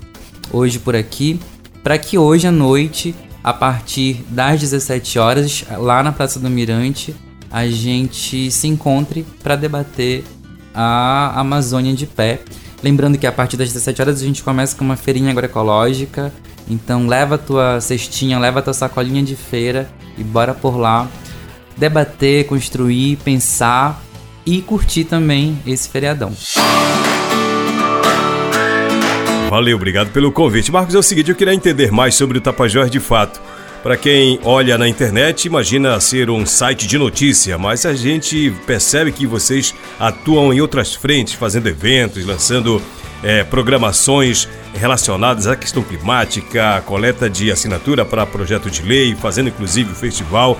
hoje 0.51 0.79
por 0.79 0.95
aqui, 0.95 1.39
para 1.83 1.97
que 1.97 2.17
hoje 2.17 2.47
à 2.47 2.51
noite, 2.51 3.13
a 3.43 3.51
partir 3.51 4.23
das 4.29 4.61
17 4.61 5.19
horas, 5.19 5.65
lá 5.77 6.01
na 6.01 6.13
Praça 6.13 6.39
do 6.39 6.49
Mirante, 6.49 7.13
a 7.53 7.67
gente 7.67 8.49
se 8.49 8.67
encontre 8.67 9.23
para 9.43 9.55
debater 9.55 10.23
a 10.73 11.39
Amazônia 11.39 11.93
de 11.93 12.07
pé. 12.07 12.39
Lembrando 12.81 13.15
que 13.15 13.27
a 13.27 13.31
partir 13.31 13.57
das 13.57 13.71
17 13.71 14.01
horas 14.01 14.21
a 14.23 14.25
gente 14.25 14.41
começa 14.41 14.75
com 14.75 14.83
uma 14.83 14.97
feirinha 14.97 15.29
agroecológica. 15.29 16.33
Então 16.67 17.05
leva 17.05 17.35
a 17.35 17.37
tua 17.37 17.79
cestinha, 17.79 18.39
leva 18.39 18.57
a 18.57 18.61
tua 18.63 18.73
sacolinha 18.73 19.21
de 19.21 19.35
feira 19.35 19.87
e 20.17 20.23
bora 20.23 20.55
por 20.55 20.77
lá 20.77 21.07
debater, 21.77 22.47
construir, 22.47 23.17
pensar 23.17 24.01
e 24.45 24.59
curtir 24.59 25.03
também 25.03 25.57
esse 25.65 25.87
feriadão. 25.87 26.33
Valeu, 29.49 29.77
obrigado 29.77 30.09
pelo 30.09 30.31
convite. 30.31 30.71
Marcos, 30.71 30.95
é 30.95 30.97
o 30.97 31.03
seguinte, 31.03 31.29
eu 31.29 31.35
queria 31.35 31.53
entender 31.53 31.91
mais 31.91 32.15
sobre 32.15 32.39
o 32.39 32.41
Tapajós 32.41 32.89
de 32.89 32.99
fato. 32.99 33.39
Para 33.83 33.97
quem 33.97 34.39
olha 34.43 34.77
na 34.77 34.87
internet, 34.87 35.45
imagina 35.45 35.99
ser 35.99 36.29
um 36.29 36.45
site 36.45 36.87
de 36.87 36.97
notícia, 36.97 37.57
mas 37.57 37.85
a 37.85 37.93
gente 37.93 38.49
percebe 38.65 39.11
que 39.11 39.27
vocês 39.27 39.75
atuam 39.99 40.53
em 40.53 40.61
outras 40.61 40.95
frentes, 40.95 41.33
fazendo 41.33 41.67
eventos, 41.67 42.25
lançando 42.25 42.81
é, 43.21 43.43
programações 43.43 44.47
relacionadas 44.73 45.47
à 45.47 45.55
questão 45.55 45.83
climática, 45.83 46.81
coleta 46.85 47.29
de 47.29 47.51
assinatura 47.51 48.05
para 48.05 48.25
projeto 48.25 48.71
de 48.71 48.81
lei, 48.81 49.15
fazendo 49.15 49.49
inclusive 49.49 49.91
o 49.91 49.95
festival 49.95 50.57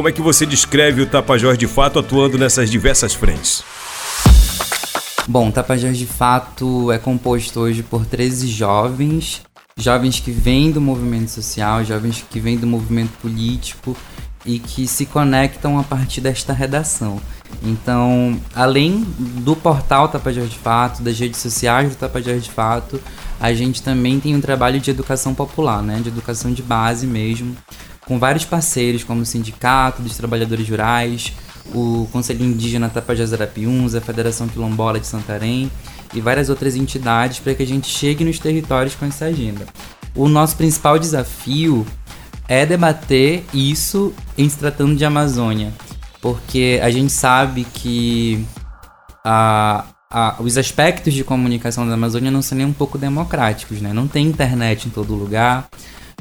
como 0.00 0.08
é 0.08 0.12
que 0.12 0.22
você 0.22 0.46
descreve 0.46 1.02
o 1.02 1.06
Tapajós 1.06 1.58
de 1.58 1.66
fato 1.66 1.98
atuando 1.98 2.38
nessas 2.38 2.70
diversas 2.70 3.12
frentes? 3.12 3.62
Bom, 5.28 5.50
Tapajós 5.50 5.98
de 5.98 6.06
fato 6.06 6.90
é 6.90 6.98
composto 6.98 7.60
hoje 7.60 7.82
por 7.82 8.06
13 8.06 8.48
jovens, 8.48 9.42
jovens 9.80 10.20
que 10.20 10.30
vêm 10.30 10.70
do 10.70 10.80
movimento 10.80 11.30
social, 11.30 11.84
jovens 11.84 12.24
que 12.28 12.38
vêm 12.38 12.56
do 12.56 12.66
movimento 12.66 13.12
político 13.18 13.96
e 14.44 14.58
que 14.58 14.86
se 14.86 15.06
conectam 15.06 15.78
a 15.78 15.82
partir 15.82 16.20
desta 16.20 16.52
redação. 16.52 17.20
Então, 17.62 18.38
além 18.54 19.04
do 19.18 19.54
portal 19.54 20.08
Tapajós 20.08 20.48
de 20.50 20.56
Fato, 20.56 21.02
das 21.02 21.18
redes 21.18 21.40
sociais 21.40 21.90
do 21.90 21.96
Tapajós 21.96 22.44
de 22.44 22.50
Fato, 22.50 23.00
a 23.38 23.52
gente 23.52 23.82
também 23.82 24.20
tem 24.20 24.34
um 24.34 24.40
trabalho 24.40 24.80
de 24.80 24.90
educação 24.90 25.34
popular, 25.34 25.82
né, 25.82 26.00
de 26.02 26.08
educação 26.08 26.52
de 26.52 26.62
base 26.62 27.06
mesmo, 27.06 27.56
com 28.06 28.18
vários 28.18 28.44
parceiros 28.44 29.04
como 29.04 29.22
o 29.22 29.26
Sindicato 29.26 30.02
dos 30.02 30.16
Trabalhadores 30.16 30.68
Rurais, 30.68 31.32
o 31.74 32.08
Conselho 32.10 32.44
Indígena 32.44 32.88
Tapajós 32.88 33.32
Arapiuns, 33.32 33.94
a 33.94 34.00
Federação 34.00 34.48
Quilombola 34.48 34.98
de 34.98 35.06
Santarém 35.06 35.70
e 36.12 36.20
várias 36.20 36.48
outras 36.48 36.76
entidades 36.76 37.38
para 37.38 37.54
que 37.54 37.62
a 37.62 37.66
gente 37.66 37.88
chegue 37.88 38.24
nos 38.24 38.38
territórios 38.38 38.94
com 38.94 39.06
essa 39.06 39.26
agenda. 39.26 39.66
O 40.14 40.28
nosso 40.28 40.56
principal 40.56 40.98
desafio 40.98 41.86
é 42.48 42.66
debater 42.66 43.44
isso 43.54 44.12
em 44.36 44.48
se 44.48 44.58
tratando 44.58 44.96
de 44.96 45.04
Amazônia, 45.04 45.72
porque 46.20 46.80
a 46.82 46.90
gente 46.90 47.12
sabe 47.12 47.64
que 47.64 48.44
a, 49.24 49.84
a, 50.10 50.36
os 50.40 50.58
aspectos 50.58 51.14
de 51.14 51.22
comunicação 51.22 51.86
da 51.86 51.94
Amazônia 51.94 52.30
não 52.30 52.42
são 52.42 52.58
nem 52.58 52.66
um 52.66 52.72
pouco 52.72 52.98
democráticos, 52.98 53.80
né? 53.80 53.92
Não 53.92 54.08
tem 54.08 54.26
internet 54.26 54.88
em 54.88 54.90
todo 54.90 55.14
lugar, 55.14 55.68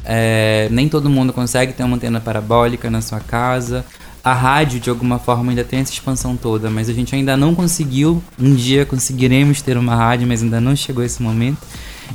é, 0.06 0.68
nem 0.72 0.88
todo 0.88 1.10
mundo 1.10 1.34
consegue 1.34 1.74
ter 1.74 1.84
uma 1.84 1.96
antena 1.96 2.22
parabólica 2.22 2.90
na 2.90 3.02
sua 3.02 3.20
casa, 3.20 3.84
a 4.30 4.34
rádio, 4.34 4.80
de 4.80 4.90
alguma 4.90 5.20
forma, 5.20 5.52
ainda 5.52 5.64
tem 5.64 5.80
essa 5.80 5.92
expansão 5.92 6.36
toda, 6.38 6.70
mas 6.70 6.90
a 6.90 6.94
gente 6.94 7.16
ainda 7.16 7.36
não 7.36 7.56
conseguiu. 7.56 8.22
Um 8.40 8.54
dia 8.54 8.86
conseguiremos 8.86 9.62
ter 9.62 9.78
uma 9.78 9.96
rádio, 9.96 10.28
mas 10.28 10.44
ainda 10.44 10.62
não 10.62 10.76
chegou 10.76 11.04
esse 11.04 11.22
momento. 11.22 11.58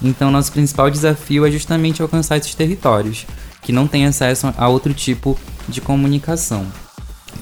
Então, 0.02 0.30
nosso 0.30 0.52
principal 0.52 0.90
desafio 0.90 1.46
é 1.46 1.50
justamente 1.50 2.02
alcançar 2.02 2.36
esses 2.36 2.54
territórios 2.54 3.26
que 3.62 3.72
não 3.72 3.86
têm 3.86 4.06
acesso 4.06 4.52
a 4.56 4.68
outro 4.68 4.92
tipo 4.92 5.38
de 5.68 5.80
comunicação. 5.80 6.66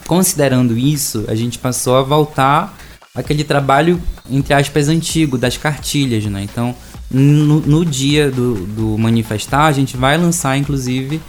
Considerando 0.07 0.77
isso, 0.77 1.25
a 1.29 1.35
gente 1.35 1.59
passou 1.59 1.97
a 1.97 2.03
voltar 2.03 2.77
aquele 3.15 3.45
trabalho, 3.45 4.01
entre 4.31 4.55
aspas, 4.55 4.89
antigo, 4.89 5.37
das 5.37 5.57
cartilhas, 5.57 6.25
né? 6.27 6.43
Então, 6.43 6.75
no, 7.11 7.61
no 7.61 7.85
dia 7.85 8.31
do, 8.31 8.55
do 8.67 8.99
manifestar, 8.99 9.67
a 9.67 9.73
gente 9.73 9.97
vai 9.97 10.17
lançar, 10.17 10.57
inclusive, 10.57 11.21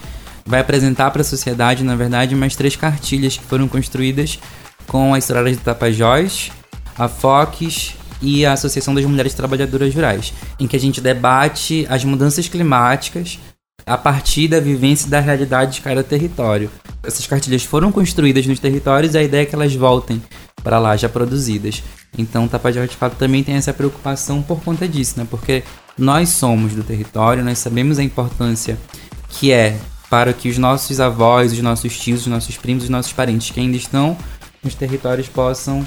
vai 0.46 0.60
apresentar 0.60 1.12
para 1.12 1.22
a 1.22 1.26
sociedade, 1.26 1.84
na 1.84 1.96
verdade, 1.96 2.36
mais 2.36 2.56
três 2.56 2.76
cartilhas 2.76 3.38
que 3.38 3.44
foram 3.44 3.68
construídas 3.68 4.40
com 4.88 5.14
a 5.14 5.18
Estradas 5.18 5.58
do 5.58 5.64
Tapajós, 5.64 6.52
a 6.98 7.08
FOCS 7.08 7.96
e 8.22 8.46
a 8.46 8.54
Associação 8.54 8.94
das 8.94 9.06
Mulheres 9.06 9.34
Trabalhadoras 9.34 9.94
Rurais, 9.94 10.34
em 10.60 10.68
que 10.68 10.76
a 10.76 10.80
gente 10.80 11.02
debate 11.02 11.86
as 11.90 12.04
mudanças 12.04 12.48
climáticas 12.48 13.40
a 13.86 13.98
partir 13.98 14.48
da 14.48 14.60
vivência 14.60 15.08
e 15.08 15.10
da 15.10 15.20
realidade 15.20 15.76
de 15.76 15.82
cada 15.82 16.04
território. 16.04 16.70
Essas 17.04 17.28
cartilhas 17.28 17.64
foram 17.64 17.92
construídas 17.92 18.48
nos 18.48 18.60
territórios 18.60 19.14
e 19.14 19.18
a 19.18 19.24
ideia 19.24 19.44
é 19.44 19.46
que 19.46 19.56
elas 19.56 19.76
voltem 19.76 20.22
para 20.64 20.80
lá 20.80 20.96
já 20.96 21.10
produzidas. 21.10 21.84
Então, 22.18 22.46
o 22.46 22.48
Tapajós 22.48 22.90
de 22.90 22.96
fato 22.96 23.18
também 23.18 23.44
tem 23.44 23.56
essa 23.56 23.74
preocupação 23.74 24.42
por 24.42 24.62
conta 24.62 24.88
disso, 24.88 25.16
né? 25.18 25.28
Porque 25.30 25.64
nós 25.98 26.30
somos 26.30 26.74
do 26.74 26.84
território, 26.84 27.44
nós 27.44 27.58
sabemos 27.58 28.00
a 28.00 28.04
importância 28.04 28.78
que 29.30 29.52
é 29.52 29.78
para 30.14 30.32
que 30.32 30.48
os 30.48 30.60
nossos 30.60 31.00
avós, 31.00 31.54
os 31.54 31.60
nossos 31.60 31.98
tios, 31.98 32.22
os 32.22 32.28
nossos 32.28 32.56
primos, 32.56 32.84
os 32.84 32.90
nossos 32.92 33.12
parentes 33.12 33.50
que 33.50 33.60
ainda 33.60 33.76
estão 33.76 34.16
nos 34.64 34.76
territórios 34.76 35.28
possam 35.28 35.84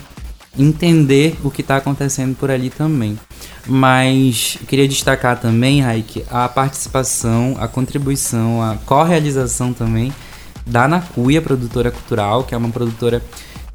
entender 0.58 1.38
o 1.44 1.50
que 1.50 1.60
está 1.60 1.76
acontecendo 1.76 2.34
por 2.34 2.50
ali 2.50 2.68
também. 2.68 3.16
Mas 3.68 4.58
queria 4.66 4.88
destacar 4.88 5.38
também, 5.38 5.80
Raik, 5.80 6.24
a 6.28 6.48
participação, 6.48 7.56
a 7.60 7.68
contribuição, 7.68 8.60
a 8.60 8.74
co-realização 8.84 9.72
também 9.72 10.12
da 10.66 10.88
Nacuia, 10.88 11.40
produtora 11.40 11.92
cultural, 11.92 12.42
que 12.42 12.52
é 12.52 12.58
uma 12.58 12.70
produtora 12.70 13.22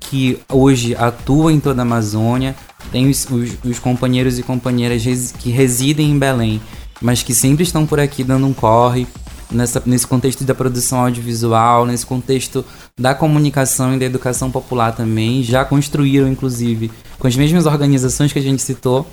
que 0.01 0.37
hoje 0.51 0.93
atua 0.97 1.53
em 1.53 1.61
toda 1.61 1.81
a 1.81 1.83
Amazônia, 1.83 2.57
tem 2.91 3.09
os, 3.09 3.25
os, 3.29 3.51
os 3.63 3.79
companheiros 3.79 4.37
e 4.37 4.43
companheiras 4.43 5.31
que 5.31 5.49
residem 5.49 6.11
em 6.11 6.19
Belém, 6.19 6.61
mas 7.01 7.23
que 7.23 7.33
sempre 7.33 7.63
estão 7.63 7.85
por 7.85 8.01
aqui 8.01 8.21
dando 8.21 8.45
um 8.45 8.53
corre, 8.53 9.07
nessa, 9.51 9.81
nesse 9.85 10.07
contexto 10.07 10.43
da 10.43 10.55
produção 10.55 11.01
audiovisual, 11.01 11.85
nesse 11.85 12.05
contexto 12.05 12.63
da 12.99 13.13
comunicação 13.13 13.95
e 13.95 13.99
da 13.99 14.05
educação 14.05 14.49
popular 14.49 14.95
também, 14.95 15.43
já 15.43 15.65
construíram, 15.65 16.27
inclusive, 16.27 16.91
com 17.19 17.27
as 17.27 17.35
mesmas 17.35 17.65
organizações 17.65 18.31
que 18.31 18.39
a 18.39 18.41
gente 18.41 18.61
citou 18.61 19.07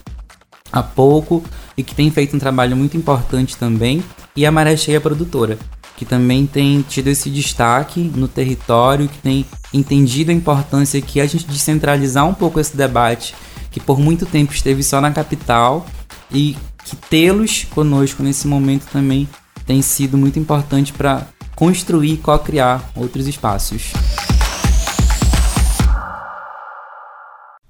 há 0.70 0.82
pouco 0.82 1.42
e 1.76 1.82
que 1.82 1.94
tem 1.94 2.10
feito 2.10 2.36
um 2.36 2.38
trabalho 2.38 2.76
muito 2.76 2.96
importante 2.96 3.56
também, 3.56 4.02
e 4.36 4.46
a 4.46 4.52
Maré 4.52 4.76
Cheia 4.76 5.00
Produtora, 5.00 5.58
que 5.96 6.04
também 6.04 6.46
tem 6.46 6.82
tido 6.82 7.08
esse 7.08 7.28
destaque 7.28 8.00
no 8.14 8.28
território, 8.28 9.08
que 9.08 9.18
tem 9.18 9.44
entendido 9.72 10.30
a 10.30 10.34
importância 10.34 11.00
que 11.00 11.20
a 11.20 11.26
gente 11.26 11.46
descentralizar 11.46 12.26
um 12.26 12.34
pouco 12.34 12.60
esse 12.60 12.76
debate, 12.76 13.34
que 13.70 13.80
por 13.80 13.98
muito 13.98 14.24
tempo 14.24 14.52
esteve 14.52 14.82
só 14.82 15.00
na 15.00 15.10
capital, 15.10 15.86
e 16.30 16.56
que 16.84 16.96
tê-los 16.96 17.64
conosco 17.70 18.22
nesse 18.22 18.46
momento 18.46 18.86
também 18.92 19.28
tem 19.68 19.82
sido 19.82 20.16
muito 20.16 20.38
importante 20.38 20.94
para 20.94 21.28
construir 21.54 22.14
e 22.14 22.16
co-criar 22.16 22.90
outros 22.96 23.28
espaços. 23.28 23.92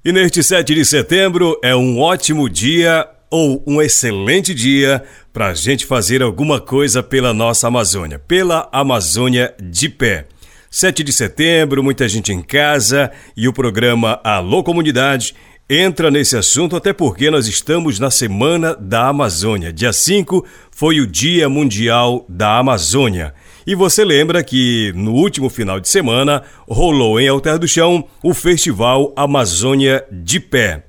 E 0.04 0.12
neste 0.12 0.44
7 0.44 0.76
de 0.76 0.84
setembro 0.84 1.58
é 1.62 1.74
um 1.74 1.98
ótimo 1.98 2.48
dia 2.48 3.04
ou 3.28 3.64
um 3.66 3.82
excelente 3.82 4.54
dia 4.54 5.02
para 5.32 5.48
a 5.48 5.54
gente 5.54 5.84
fazer 5.84 6.22
alguma 6.22 6.60
coisa 6.60 7.02
pela 7.02 7.34
nossa 7.34 7.66
Amazônia, 7.66 8.20
pela 8.20 8.68
Amazônia 8.70 9.52
de 9.60 9.88
pé. 9.88 10.28
7 10.70 11.02
de 11.02 11.12
setembro, 11.12 11.82
muita 11.82 12.08
gente 12.08 12.32
em 12.32 12.42
casa 12.42 13.10
e 13.36 13.48
o 13.48 13.52
programa 13.52 14.20
Alô 14.22 14.62
Comunidade 14.62 15.34
entra 15.68 16.10
nesse 16.10 16.34
assunto, 16.34 16.74
até 16.74 16.94
porque 16.94 17.30
nós 17.30 17.46
estamos 17.46 17.98
na 17.98 18.10
Semana 18.10 18.74
da 18.74 19.08
Amazônia. 19.08 19.70
Dia 19.70 19.92
5 19.92 20.44
foi 20.70 20.98
o 20.98 21.06
Dia 21.06 21.48
Mundial 21.48 22.24
da 22.26 22.56
Amazônia. 22.56 23.34
E 23.66 23.74
você 23.74 24.02
lembra 24.02 24.42
que 24.42 24.92
no 24.96 25.12
último 25.12 25.50
final 25.50 25.78
de 25.78 25.88
semana 25.88 26.42
rolou 26.66 27.20
em 27.20 27.28
Alter 27.28 27.58
do 27.58 27.68
Chão 27.68 28.08
o 28.22 28.32
Festival 28.32 29.12
Amazônia 29.14 30.06
de 30.10 30.40
Pé. 30.40 30.84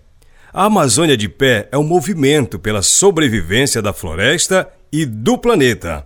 A 0.54 0.66
Amazônia 0.66 1.18
de 1.18 1.28
Pé 1.28 1.68
é 1.74 1.78
um 1.78 1.84
movimento 1.84 2.58
pela 2.58 2.82
sobrevivência 2.82 3.82
da 3.82 3.92
floresta 3.92 4.66
e 4.94 5.06
do 5.06 5.38
planeta. 5.38 6.06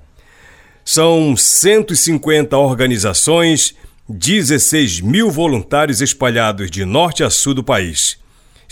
São 0.83 1.37
150 1.37 2.57
organizações, 2.57 3.75
16 4.09 4.99
mil 4.99 5.29
voluntários 5.29 6.01
espalhados 6.01 6.71
de 6.71 6.83
norte 6.83 7.23
a 7.23 7.29
sul 7.29 7.53
do 7.53 7.63
país. 7.63 8.22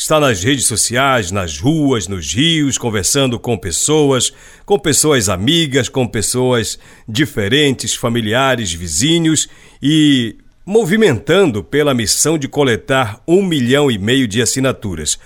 Está 0.01 0.19
nas 0.19 0.43
redes 0.43 0.65
sociais, 0.65 1.29
nas 1.29 1.59
ruas, 1.59 2.07
nos 2.07 2.33
rios, 2.33 2.75
conversando 2.75 3.39
com 3.39 3.55
pessoas, 3.55 4.33
com 4.65 4.79
pessoas 4.79 5.29
amigas, 5.29 5.87
com 5.87 6.07
pessoas 6.07 6.79
diferentes, 7.07 7.93
familiares, 7.93 8.73
vizinhos 8.73 9.47
e 9.79 10.37
movimentando 10.65 11.63
pela 11.63 11.93
missão 11.93 12.35
de 12.35 12.47
coletar 12.47 13.21
um 13.27 13.43
milhão 13.43 13.91
e 13.91 13.99
meio 13.99 14.27
de 14.27 14.41
assinaturas. 14.41 15.19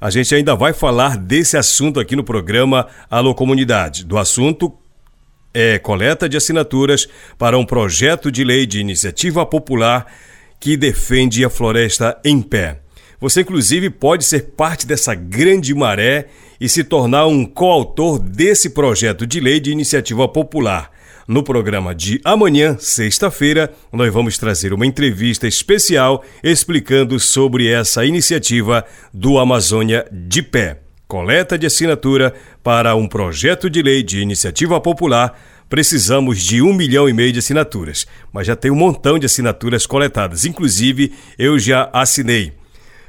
A 0.00 0.08
gente 0.08 0.34
ainda 0.34 0.56
vai 0.56 0.72
falar 0.72 1.18
desse 1.18 1.58
assunto 1.58 2.00
aqui 2.00 2.16
no 2.16 2.24
programa 2.24 2.88
Alô 3.10 3.34
Comunidade, 3.34 4.02
do 4.02 4.16
assunto 4.16 4.72
é 5.52 5.78
coleta 5.78 6.26
de 6.26 6.38
assinaturas 6.38 7.06
para 7.36 7.58
um 7.58 7.66
projeto 7.66 8.32
de 8.32 8.44
lei 8.44 8.64
de 8.64 8.80
iniciativa 8.80 9.44
popular 9.44 10.06
que 10.58 10.74
defende 10.74 11.44
a 11.44 11.50
floresta 11.50 12.18
em 12.24 12.40
pé. 12.40 12.81
Você, 13.22 13.42
inclusive, 13.42 13.88
pode 13.88 14.24
ser 14.24 14.48
parte 14.56 14.84
dessa 14.84 15.14
grande 15.14 15.72
maré 15.72 16.26
e 16.60 16.68
se 16.68 16.82
tornar 16.82 17.28
um 17.28 17.44
coautor 17.46 18.18
desse 18.18 18.70
projeto 18.70 19.24
de 19.24 19.38
lei 19.38 19.60
de 19.60 19.70
iniciativa 19.70 20.26
popular. 20.26 20.90
No 21.28 21.44
programa 21.44 21.94
de 21.94 22.20
amanhã, 22.24 22.76
sexta-feira, 22.80 23.72
nós 23.92 24.12
vamos 24.12 24.36
trazer 24.38 24.72
uma 24.72 24.84
entrevista 24.84 25.46
especial 25.46 26.24
explicando 26.42 27.20
sobre 27.20 27.68
essa 27.68 28.04
iniciativa 28.04 28.84
do 29.14 29.38
Amazônia 29.38 30.04
de 30.10 30.42
Pé. 30.42 30.80
Coleta 31.06 31.56
de 31.56 31.64
assinatura 31.64 32.34
para 32.60 32.96
um 32.96 33.06
projeto 33.06 33.70
de 33.70 33.82
lei 33.82 34.02
de 34.02 34.18
iniciativa 34.18 34.80
popular 34.80 35.38
precisamos 35.68 36.42
de 36.42 36.60
um 36.60 36.74
milhão 36.74 37.08
e 37.08 37.12
meio 37.12 37.32
de 37.32 37.38
assinaturas, 37.38 38.04
mas 38.32 38.48
já 38.48 38.56
tem 38.56 38.70
um 38.70 38.76
montão 38.76 39.18
de 39.18 39.26
assinaturas 39.26 39.86
coletadas. 39.86 40.44
Inclusive, 40.44 41.14
eu 41.38 41.58
já 41.58 41.88
assinei. 41.94 42.61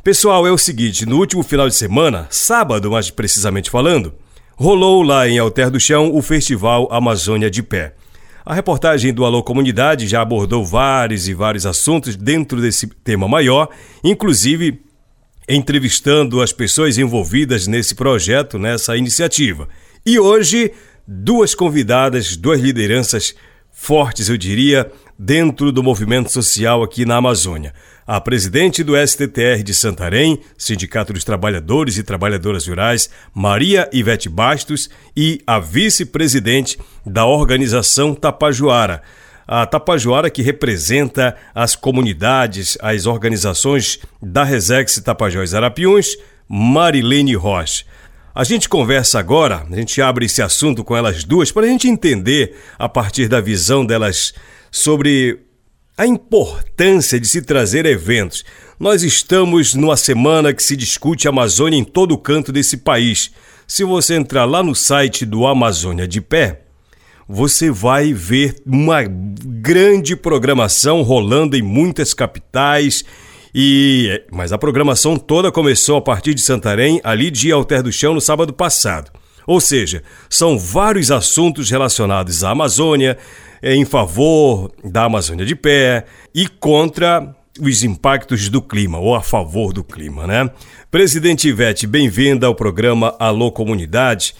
Pessoal, 0.03 0.45
é 0.45 0.51
o 0.51 0.57
seguinte: 0.57 1.05
no 1.05 1.17
último 1.17 1.41
final 1.43 1.69
de 1.69 1.75
semana, 1.75 2.27
sábado 2.29 2.91
mais 2.91 3.09
precisamente 3.09 3.69
falando, 3.69 4.13
rolou 4.53 5.01
lá 5.01 5.29
em 5.29 5.39
Alter 5.39 5.71
do 5.71 5.79
Chão 5.79 6.13
o 6.13 6.21
Festival 6.21 6.89
Amazônia 6.91 7.49
de 7.49 7.63
Pé. 7.63 7.95
A 8.45 8.53
reportagem 8.53 9.13
do 9.13 9.23
Alô 9.23 9.41
Comunidade 9.41 10.05
já 10.05 10.21
abordou 10.21 10.65
vários 10.65 11.29
e 11.29 11.33
vários 11.33 11.65
assuntos 11.65 12.17
dentro 12.17 12.59
desse 12.59 12.85
tema 12.87 13.29
maior, 13.29 13.69
inclusive 14.03 14.81
entrevistando 15.47 16.41
as 16.41 16.51
pessoas 16.51 16.97
envolvidas 16.97 17.65
nesse 17.65 17.95
projeto, 17.95 18.59
nessa 18.59 18.97
iniciativa. 18.97 19.69
E 20.05 20.19
hoje, 20.19 20.73
duas 21.07 21.55
convidadas, 21.55 22.35
duas 22.35 22.59
lideranças 22.59 23.33
fortes, 23.71 24.27
eu 24.27 24.35
diria, 24.35 24.91
dentro 25.17 25.71
do 25.71 25.81
movimento 25.81 26.29
social 26.29 26.83
aqui 26.83 27.05
na 27.05 27.15
Amazônia. 27.15 27.73
A 28.05 28.19
presidente 28.19 28.83
do 28.83 28.95
STTR 28.97 29.63
de 29.63 29.73
Santarém, 29.73 30.39
Sindicato 30.57 31.13
dos 31.13 31.23
Trabalhadores 31.23 31.97
e 31.97 32.03
Trabalhadoras 32.03 32.67
Rurais, 32.67 33.09
Maria 33.33 33.89
Ivete 33.93 34.27
Bastos, 34.27 34.89
e 35.15 35.41
a 35.47 35.57
vice-presidente 35.57 36.77
da 37.05 37.25
organização 37.25 38.13
Tapajuara. 38.13 39.01
A 39.47 39.65
Tapajuara 39.65 40.29
que 40.29 40.41
representa 40.41 41.37
as 41.55 41.77
comunidades, 41.77 42.77
as 42.81 43.05
organizações 43.05 43.99
da 44.21 44.43
Resex 44.43 44.99
Tapajós 44.99 45.53
Arapiuns, 45.53 46.17
Marilene 46.47 47.35
Rocha. 47.35 47.85
A 48.35 48.43
gente 48.43 48.67
conversa 48.67 49.17
agora, 49.17 49.65
a 49.71 49.75
gente 49.75 50.01
abre 50.01 50.25
esse 50.25 50.41
assunto 50.41 50.83
com 50.83 50.97
elas 50.97 51.23
duas 51.23 51.53
para 51.53 51.65
a 51.65 51.69
gente 51.69 51.87
entender, 51.87 52.57
a 52.77 52.89
partir 52.89 53.29
da 53.29 53.39
visão 53.39 53.85
delas, 53.85 54.33
sobre 54.71 55.39
a 55.97 56.07
importância 56.07 57.19
de 57.19 57.27
se 57.27 57.41
trazer 57.41 57.85
eventos. 57.85 58.43
Nós 58.79 59.03
estamos 59.03 59.75
numa 59.75 59.95
semana 59.95 60.53
que 60.53 60.63
se 60.63 60.75
discute 60.75 61.27
a 61.27 61.29
Amazônia 61.29 61.77
em 61.77 61.83
todo 61.83 62.17
canto 62.17 62.51
desse 62.51 62.77
país. 62.77 63.31
Se 63.67 63.83
você 63.83 64.15
entrar 64.15 64.45
lá 64.45 64.63
no 64.63 64.73
site 64.73 65.25
do 65.25 65.45
Amazônia 65.45 66.07
de 66.07 66.19
Pé, 66.19 66.61
você 67.27 67.69
vai 67.71 68.11
ver 68.11 68.55
uma 68.65 69.03
grande 69.03 70.15
programação 70.15 71.01
rolando 71.03 71.55
em 71.55 71.61
muitas 71.61 72.13
capitais 72.13 73.05
e, 73.55 74.23
mas 74.31 74.51
a 74.51 74.57
programação 74.57 75.15
toda 75.15 75.51
começou 75.51 75.97
a 75.97 76.01
partir 76.01 76.33
de 76.33 76.41
Santarém, 76.41 76.99
ali 77.03 77.29
de 77.29 77.51
Alter 77.51 77.83
do 77.83 77.91
Chão, 77.91 78.15
no 78.15 78.21
sábado 78.21 78.51
passado. 78.51 79.11
Ou 79.45 79.61
seja, 79.61 80.01
são 80.29 80.57
vários 80.57 81.11
assuntos 81.11 81.69
relacionados 81.69 82.43
à 82.43 82.49
Amazônia, 82.49 83.17
em 83.63 83.85
favor 83.85 84.69
da 84.83 85.05
Amazônia 85.05 85.45
de 85.45 85.55
pé 85.55 86.05
e 86.35 86.47
contra 86.47 87.33
os 87.61 87.83
impactos 87.83 88.49
do 88.49 88.61
clima, 88.61 88.99
ou 88.99 89.15
a 89.15 89.21
favor 89.21 89.71
do 89.71 89.83
clima, 89.83 90.27
né? 90.27 90.49
Presidente 90.91 91.47
Ivete, 91.47 91.87
bem-vinda 91.87 92.45
ao 92.45 92.53
programa 92.53 93.15
Alô 93.17 93.51
Comunidade. 93.51 94.35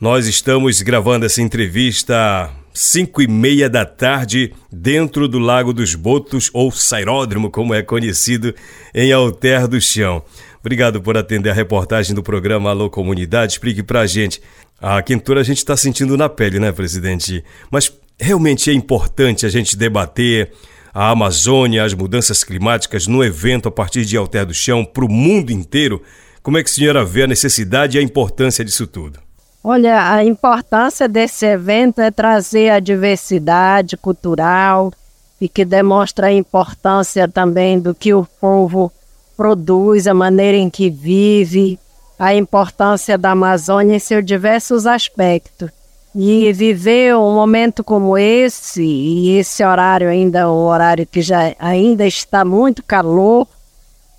Nós 0.00 0.26
estamos 0.26 0.80
gravando 0.80 1.26
essa 1.26 1.42
entrevista 1.42 2.50
5 2.72 3.20
e 3.22 3.28
meia 3.28 3.68
da 3.68 3.84
tarde, 3.84 4.54
dentro 4.72 5.28
do 5.28 5.38
Lago 5.38 5.72
dos 5.74 5.94
Botos, 5.94 6.48
ou 6.54 6.70
Sairódromo, 6.70 7.50
como 7.50 7.74
é 7.74 7.82
conhecido, 7.82 8.54
em 8.94 9.12
Alter 9.12 9.68
do 9.68 9.80
Chão. 9.80 10.22
Obrigado 10.60 11.02
por 11.02 11.18
atender 11.18 11.50
a 11.50 11.54
reportagem 11.54 12.14
do 12.14 12.22
programa 12.22 12.70
Alô 12.70 12.88
Comunidade. 12.88 13.52
Explique 13.52 13.82
pra 13.82 14.06
gente. 14.06 14.40
A 14.80 15.02
quentura 15.02 15.40
a 15.40 15.44
gente 15.44 15.58
está 15.58 15.76
sentindo 15.76 16.16
na 16.16 16.28
pele, 16.28 16.58
né, 16.58 16.72
presidente? 16.72 17.44
Mas 17.70 17.92
realmente 18.18 18.70
é 18.70 18.72
importante 18.72 19.46
a 19.46 19.48
gente 19.48 19.76
debater 19.76 20.52
a 20.92 21.10
Amazônia, 21.10 21.84
as 21.84 21.92
mudanças 21.92 22.44
climáticas 22.44 23.06
no 23.06 23.24
evento 23.24 23.68
a 23.68 23.72
partir 23.72 24.04
de 24.04 24.16
Alter 24.16 24.46
do 24.46 24.54
Chão 24.54 24.84
para 24.84 25.04
o 25.04 25.10
mundo 25.10 25.50
inteiro. 25.50 26.00
Como 26.42 26.56
é 26.56 26.62
que 26.62 26.70
a 26.70 26.72
senhora 26.72 27.04
vê 27.04 27.24
a 27.24 27.26
necessidade 27.26 27.96
e 27.96 28.00
a 28.00 28.02
importância 28.02 28.64
disso 28.64 28.86
tudo? 28.86 29.18
Olha, 29.62 30.12
a 30.12 30.22
importância 30.22 31.08
desse 31.08 31.46
evento 31.46 32.00
é 32.00 32.10
trazer 32.10 32.70
a 32.70 32.80
diversidade 32.80 33.96
cultural 33.96 34.92
e 35.40 35.48
que 35.48 35.64
demonstra 35.64 36.28
a 36.28 36.32
importância 36.32 37.26
também 37.26 37.80
do 37.80 37.94
que 37.94 38.12
o 38.14 38.26
povo 38.40 38.92
produz, 39.36 40.06
a 40.06 40.14
maneira 40.14 40.56
em 40.56 40.70
que 40.70 40.90
vive, 40.90 41.78
a 42.18 42.34
importância 42.34 43.18
da 43.18 43.32
Amazônia 43.32 43.96
em 43.96 43.98
seus 43.98 44.24
diversos 44.24 44.86
aspectos. 44.86 45.70
E 46.16 46.52
viver 46.52 47.16
um 47.16 47.34
momento 47.34 47.82
como 47.82 48.16
esse, 48.16 48.84
e 48.84 49.36
esse 49.36 49.64
horário 49.64 50.08
ainda, 50.08 50.48
um 50.48 50.66
horário 50.66 51.04
que 51.04 51.20
já 51.20 51.54
ainda 51.58 52.06
está 52.06 52.44
muito 52.44 52.84
calor, 52.84 53.48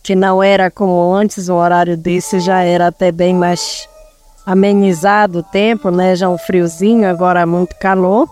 que 0.03 0.13
não 0.13 0.43
era 0.43 0.69
como 0.69 1.13
antes, 1.13 1.47
um 1.47 1.55
horário 1.55 1.95
desse 1.95 2.41
já 2.41 2.61
era 2.61 2.87
até 2.87 3.13
bem 3.13 3.33
mais 3.33 3.87
amenizado 4.45 5.39
o 5.39 5.43
tempo, 5.43 5.89
né? 5.89 6.15
Já 6.15 6.29
um 6.29 6.37
friozinho, 6.37 7.09
agora 7.09 7.45
muito 7.45 7.75
calor. 7.77 8.29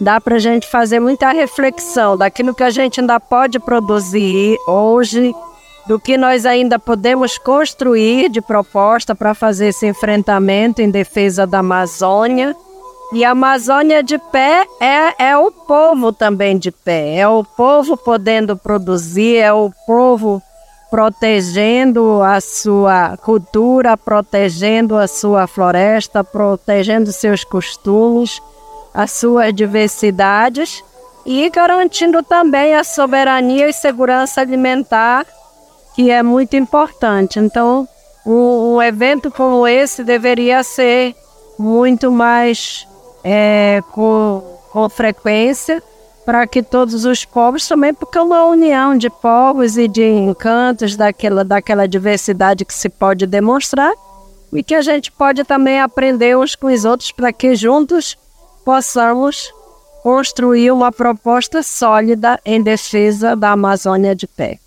Dá 0.00 0.20
para 0.20 0.36
a 0.36 0.40
gente 0.40 0.66
fazer 0.66 0.98
muita 0.98 1.30
reflexão 1.30 2.16
daquilo 2.16 2.54
que 2.54 2.64
a 2.64 2.70
gente 2.70 3.00
ainda 3.00 3.20
pode 3.20 3.60
produzir 3.60 4.56
hoje, 4.66 5.32
do 5.86 6.00
que 6.00 6.16
nós 6.16 6.44
ainda 6.46 6.78
podemos 6.78 7.36
construir 7.38 8.30
de 8.30 8.40
proposta 8.40 9.14
para 9.14 9.34
fazer 9.34 9.68
esse 9.68 9.86
enfrentamento 9.86 10.80
em 10.80 10.90
defesa 10.90 11.46
da 11.46 11.58
Amazônia. 11.58 12.56
E 13.12 13.26
a 13.26 13.32
Amazônia 13.32 14.02
de 14.02 14.16
pé 14.16 14.66
é, 14.80 15.26
é 15.26 15.36
o 15.36 15.50
povo 15.50 16.14
também 16.14 16.56
de 16.56 16.70
pé, 16.70 17.16
é 17.16 17.28
o 17.28 17.44
povo 17.44 17.94
podendo 17.94 18.56
produzir, 18.56 19.36
é 19.36 19.52
o 19.52 19.70
povo 19.86 20.40
protegendo 20.90 22.22
a 22.22 22.40
sua 22.40 23.18
cultura, 23.18 23.98
protegendo 23.98 24.96
a 24.96 25.06
sua 25.06 25.46
floresta, 25.46 26.24
protegendo 26.24 27.12
seus 27.12 27.44
costumes, 27.44 28.40
as 28.94 29.10
suas 29.10 29.54
diversidades 29.54 30.82
e 31.26 31.50
garantindo 31.50 32.22
também 32.22 32.74
a 32.74 32.82
soberania 32.82 33.68
e 33.68 33.74
segurança 33.74 34.40
alimentar, 34.40 35.26
que 35.94 36.10
é 36.10 36.22
muito 36.22 36.56
importante. 36.56 37.38
Então, 37.38 37.86
um, 38.24 38.76
um 38.76 38.82
evento 38.82 39.30
como 39.30 39.66
esse 39.66 40.02
deveria 40.02 40.62
ser 40.62 41.14
muito 41.58 42.10
mais 42.10 42.86
é, 43.24 43.82
com, 43.92 44.42
com 44.70 44.88
frequência 44.88 45.82
para 46.24 46.46
que 46.46 46.62
todos 46.62 47.04
os 47.04 47.24
povos 47.24 47.66
também, 47.66 47.92
porque 47.92 48.16
é 48.16 48.22
uma 48.22 48.44
união 48.44 48.96
de 48.96 49.10
povos 49.10 49.76
e 49.76 49.88
de 49.88 50.04
encantos 50.04 50.96
daquela, 50.96 51.44
daquela 51.44 51.86
diversidade 51.86 52.64
que 52.64 52.74
se 52.74 52.88
pode 52.88 53.26
demonstrar 53.26 53.92
e 54.52 54.62
que 54.62 54.74
a 54.74 54.82
gente 54.82 55.10
pode 55.10 55.44
também 55.44 55.80
aprender 55.80 56.36
uns 56.36 56.54
com 56.54 56.68
os 56.68 56.84
outros 56.84 57.10
para 57.10 57.32
que 57.32 57.56
juntos 57.56 58.16
possamos 58.64 59.52
construir 60.02 60.70
uma 60.70 60.92
proposta 60.92 61.62
sólida 61.62 62.38
em 62.44 62.62
defesa 62.62 63.34
da 63.34 63.52
Amazônia 63.52 64.14
de 64.14 64.26
pé. 64.26 64.58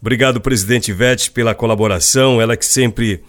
Obrigado, 0.00 0.40
presidente 0.40 0.90
Ivete, 0.90 1.30
pela 1.30 1.54
colaboração. 1.54 2.40
Ela 2.40 2.56
que 2.56 2.66
sempre 2.66 3.22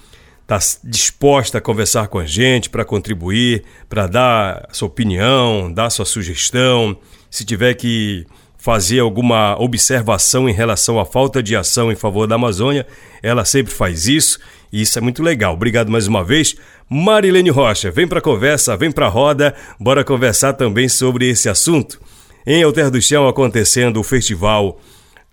está 0.43 0.59
disposta 0.83 1.57
a 1.57 1.61
conversar 1.61 2.07
com 2.07 2.19
a 2.19 2.25
gente 2.25 2.69
para 2.69 2.85
contribuir, 2.85 3.63
para 3.89 4.07
dar 4.07 4.67
sua 4.71 4.87
opinião, 4.87 5.71
dar 5.71 5.89
sua 5.89 6.05
sugestão 6.05 6.97
se 7.33 7.43
tiver 7.43 7.73
que 7.73 8.27
fazer 8.59 8.99
alguma 8.99 9.59
observação 9.59 10.47
em 10.47 10.53
relação 10.53 10.99
à 10.99 11.05
falta 11.05 11.41
de 11.41 11.55
ação 11.55 11.91
em 11.91 11.95
favor 11.95 12.27
da 12.27 12.35
Amazônia, 12.35 12.85
ela 13.23 13.43
sempre 13.43 13.73
faz 13.73 14.07
isso 14.07 14.39
e 14.71 14.83
isso 14.83 14.99
é 14.99 15.01
muito 15.01 15.23
legal. 15.23 15.55
Obrigado 15.55 15.89
mais 15.89 16.05
uma 16.05 16.23
vez. 16.23 16.55
Marilene 16.87 17.49
Rocha, 17.49 17.89
vem 17.89 18.07
para 18.07 18.19
a 18.19 18.21
conversa, 18.21 18.77
vem 18.77 18.91
para 18.91 19.07
a 19.07 19.09
roda, 19.09 19.55
bora 19.79 20.03
conversar 20.03 20.53
também 20.53 20.87
sobre 20.87 21.27
esse 21.27 21.49
assunto. 21.49 21.99
Em 22.45 22.61
Alter 22.61 22.91
do 22.91 23.01
Chão 23.01 23.27
acontecendo 23.27 23.99
o 23.99 24.03
festival 24.03 24.79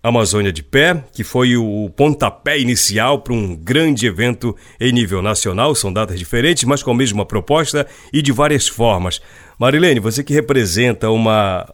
Amazônia 0.03 0.53
de 0.53 0.63
Pé, 0.63 1.05
que 1.13 1.23
foi 1.23 1.57
o 1.57 1.91
pontapé 1.95 2.59
inicial 2.59 3.21
para 3.21 3.35
um 3.35 3.55
grande 3.55 4.07
evento 4.07 4.57
em 4.81 4.93
nível 4.93 5.21
nacional. 5.21 5.75
São 5.75 5.93
datas 5.93 6.19
diferentes, 6.19 6.65
mas 6.65 6.83
com 6.83 6.91
a 6.91 6.95
mesma 6.95 7.27
proposta 7.27 7.87
e 8.13 8.23
de 8.23 8.33
várias 8.33 8.67
formas. 8.67 9.21
Marilene, 9.59 10.01
você 10.01 10.25
que 10.25 10.33
representa 10.33 11.11
uma 11.11 11.67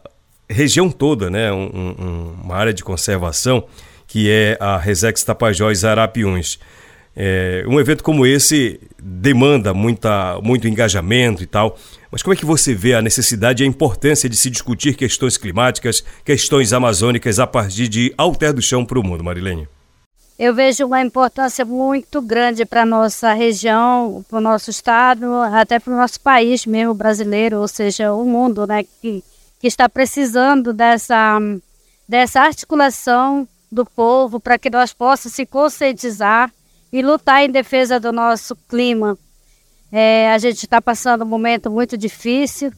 região 0.49 0.89
toda, 0.89 1.29
né, 1.29 1.51
um, 1.51 1.65
um, 1.65 2.35
uma 2.43 2.55
área 2.55 2.73
de 2.73 2.83
conservação 2.83 3.65
que 4.07 4.31
é 4.31 4.57
a 4.59 4.77
Resex 4.77 5.23
Tapajós 5.23 5.83
Arapiuns. 5.83 6.57
É, 7.19 7.65
um 7.67 7.79
evento 7.79 8.03
como 8.03 8.27
esse 8.27 8.79
demanda 9.01 9.73
muita, 9.73 10.39
muito 10.43 10.67
engajamento 10.67 11.41
e 11.41 11.47
tal, 11.47 11.75
mas 12.11 12.21
como 12.21 12.33
é 12.33 12.37
que 12.37 12.45
você 12.45 12.75
vê 12.75 12.93
a 12.93 13.01
necessidade 13.01 13.63
e 13.63 13.65
a 13.65 13.67
importância 13.67 14.29
de 14.29 14.37
se 14.37 14.51
discutir 14.51 14.95
questões 14.95 15.35
climáticas, 15.35 16.03
questões 16.23 16.73
amazônicas 16.73 17.39
a 17.39 17.47
partir 17.47 17.87
de 17.87 18.13
Alter 18.15 18.53
do 18.53 18.61
Chão 18.61 18.85
para 18.85 18.99
o 18.99 19.03
mundo, 19.03 19.23
Marilene? 19.23 19.67
Eu 20.37 20.53
vejo 20.53 20.85
uma 20.85 21.01
importância 21.01 21.65
muito 21.65 22.21
grande 22.21 22.63
para 22.63 22.83
a 22.83 22.85
nossa 22.85 23.33
região, 23.33 24.23
para 24.29 24.37
o 24.37 24.41
nosso 24.41 24.69
estado, 24.69 25.25
até 25.51 25.79
para 25.79 25.91
o 25.91 25.97
nosso 25.97 26.21
país 26.21 26.67
mesmo 26.67 26.93
brasileiro, 26.93 27.57
ou 27.57 27.67
seja, 27.67 28.13
o 28.13 28.23
mundo, 28.23 28.67
né, 28.67 28.85
que 29.01 29.23
que 29.59 29.67
está 29.67 29.89
precisando 29.89 30.73
dessa, 30.73 31.39
dessa 32.07 32.41
articulação 32.41 33.47
do 33.71 33.85
povo 33.85 34.39
para 34.39 34.57
que 34.57 34.69
nós 34.69 34.93
possamos 34.93 35.35
se 35.35 35.45
conscientizar 35.45 36.51
e 36.91 37.01
lutar 37.01 37.43
em 37.43 37.49
defesa 37.49 37.99
do 37.99 38.11
nosso 38.11 38.55
clima. 38.67 39.17
É, 39.91 40.31
a 40.31 40.37
gente 40.37 40.63
está 40.63 40.81
passando 40.81 41.23
um 41.23 41.27
momento 41.27 41.69
muito 41.69 41.97
difícil, 41.97 42.71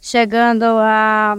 chegando 0.00 0.64
a 0.64 1.36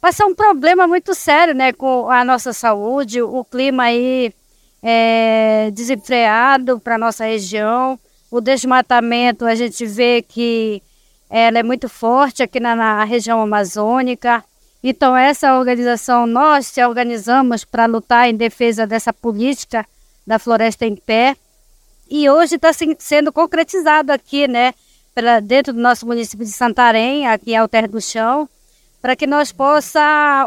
passar 0.00 0.26
um 0.26 0.34
problema 0.34 0.86
muito 0.86 1.14
sério 1.14 1.54
né, 1.54 1.72
com 1.72 2.10
a 2.10 2.24
nossa 2.24 2.52
saúde. 2.52 3.22
O 3.22 3.44
clima 3.44 3.84
aí 3.84 4.34
é, 4.82 5.70
desenfreado 5.72 6.80
para 6.80 6.96
a 6.96 6.98
nossa 6.98 7.24
região. 7.24 7.98
O 8.30 8.40
desmatamento, 8.40 9.44
a 9.44 9.54
gente 9.54 9.86
vê 9.86 10.22
que 10.22 10.82
ela 11.30 11.58
é 11.58 11.62
muito 11.62 11.88
forte 11.88 12.42
aqui 12.42 12.58
na, 12.58 12.74
na 12.74 13.04
região 13.04 13.40
amazônica. 13.40 14.44
Então, 14.82 15.16
essa 15.16 15.56
organização, 15.58 16.26
nós 16.26 16.66
se 16.66 16.84
organizamos 16.84 17.64
para 17.64 17.86
lutar 17.86 18.28
em 18.28 18.34
defesa 18.34 18.86
dessa 18.86 19.12
política 19.12 19.86
da 20.26 20.38
floresta 20.38 20.86
em 20.86 20.96
pé. 20.96 21.36
E 22.10 22.28
hoje 22.28 22.56
está 22.56 22.70
sendo 22.98 23.32
concretizado 23.32 24.12
aqui, 24.12 24.46
né, 24.46 24.74
pela, 25.14 25.40
dentro 25.40 25.72
do 25.72 25.80
nosso 25.80 26.06
município 26.06 26.44
de 26.44 26.52
Santarém, 26.52 27.26
aqui 27.26 27.52
em 27.52 27.56
Alter 27.56 27.88
do 27.88 28.00
Chão, 28.00 28.48
para 29.00 29.16
que 29.16 29.26
nós 29.26 29.50
possa, 29.50 30.00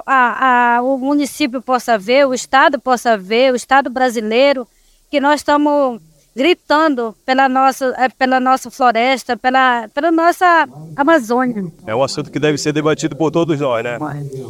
a, 0.06 0.76
a, 0.78 0.82
o 0.82 0.98
município 0.98 1.62
possa 1.62 1.98
ver, 1.98 2.28
o 2.28 2.34
Estado 2.34 2.80
possa 2.80 3.18
ver, 3.18 3.52
o 3.52 3.56
Estado 3.56 3.90
brasileiro, 3.90 4.68
que 5.10 5.20
nós 5.20 5.42
estamos 5.42 6.02
gritando 6.36 7.16
pela 7.26 7.48
nossa, 7.48 7.94
é, 7.98 8.10
pela 8.10 8.40
nossa 8.40 8.70
floresta, 8.70 9.38
pela, 9.38 9.88
pela 9.94 10.12
nossa 10.12 10.68
Amazônia. 10.96 11.72
É 11.88 11.96
um 11.96 12.04
assunto 12.04 12.30
que 12.30 12.40
deve 12.40 12.58
ser 12.58 12.74
debatido 12.74 13.16
por 13.16 13.32
todos 13.32 13.60
nós, 13.60 13.84
né? 13.84 13.98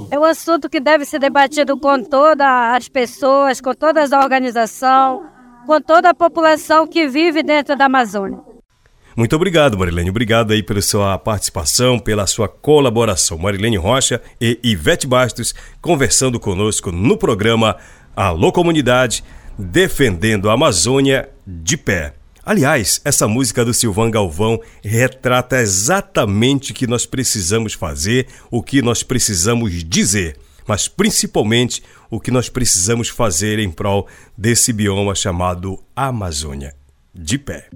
É 0.10 0.18
um 0.18 0.24
assunto 0.24 0.68
que 0.68 0.80
deve 0.80 1.06
ser 1.06 1.20
debatido 1.20 1.78
com 1.78 2.04
todas 2.04 2.48
as 2.48 2.90
pessoas, 2.90 3.62
com 3.62 3.74
todas 3.74 4.12
as 4.12 4.24
organizações, 4.24 5.22
com 5.68 5.80
toda 5.80 6.10
a 6.10 6.14
população 6.14 6.88
que 6.88 7.08
vive 7.08 7.44
dentro 7.44 7.76
da 7.76 7.86
Amazônia. 7.86 8.40
Muito 9.16 9.34
obrigado, 9.34 9.78
Marilene. 9.78 10.10
Obrigado 10.10 10.52
aí 10.52 10.62
pela 10.62 10.82
sua 10.82 11.18
participação, 11.18 11.98
pela 11.98 12.28
sua 12.28 12.50
colaboração. 12.50 13.38
Marilene 13.38 13.78
Rocha 13.78 14.22
e 14.42 14.60
Ivete 14.62 15.08
Bastos 15.08 15.56
conversando 15.82 16.38
conosco 16.38 16.92
no 16.92 17.16
programa 17.16 17.78
Alô 18.14 18.52
Comunidade, 18.52 19.24
defendendo 19.58 20.50
a 20.50 20.54
Amazônia 20.54 21.30
de 21.46 21.78
pé. 21.78 22.14
Aliás, 22.46 23.02
essa 23.04 23.28
música 23.28 23.66
do 23.66 23.74
Silvan 23.74 24.12
Galvão 24.12 24.62
retrata 24.84 25.60
exatamente 25.60 26.72
o 26.72 26.76
que 26.76 26.86
nós 26.86 27.06
precisamos 27.06 27.74
fazer, 27.74 28.28
o 28.52 28.62
que 28.62 28.84
nós 28.84 29.02
precisamos 29.02 29.84
dizer, 29.84 30.38
mas 30.68 30.88
principalmente 30.88 31.82
o 32.10 32.20
que 32.20 32.30
nós 32.30 32.48
precisamos 32.48 33.10
fazer 33.10 33.58
em 33.58 33.72
prol 33.72 34.08
desse 34.38 34.72
bioma 34.72 35.16
chamado 35.16 35.80
Amazônia. 35.96 36.76
De 37.14 37.40
pé. 37.40 37.70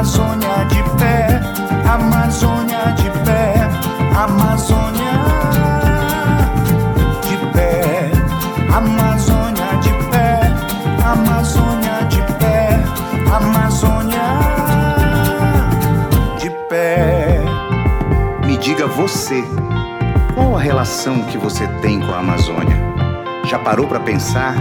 Amazônia 0.00 0.64
de 0.70 0.82
pé, 0.98 1.26
Amazônia 1.86 2.94
de 2.96 3.10
pé, 3.22 3.68
Amazônia 4.16 5.12
de 7.28 7.36
pé, 7.52 8.10
Amazônia 8.74 9.66
de 9.82 9.92
pé, 10.10 10.40
Amazônia 11.04 12.02
de 12.08 12.22
pé, 12.38 12.82
Amazônia 13.30 14.22
de 16.38 16.48
pé. 16.70 17.42
Me 18.46 18.56
diga 18.56 18.86
você, 18.86 19.44
qual 20.34 20.56
a 20.56 20.60
relação 20.60 21.24
que 21.24 21.36
você 21.36 21.66
tem 21.82 22.00
com 22.00 22.10
a 22.14 22.20
Amazônia? 22.20 22.78
Já 23.44 23.58
parou 23.58 23.86
para 23.86 24.00
pensar 24.00 24.54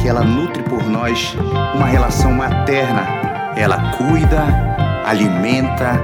que 0.00 0.06
ela 0.06 0.22
nutre 0.22 0.62
por 0.62 0.84
nós 0.84 1.36
uma 1.74 1.86
relação 1.86 2.32
materna? 2.32 3.24
Ela 3.56 3.92
cuida, 3.96 4.73
alimenta, 5.04 6.00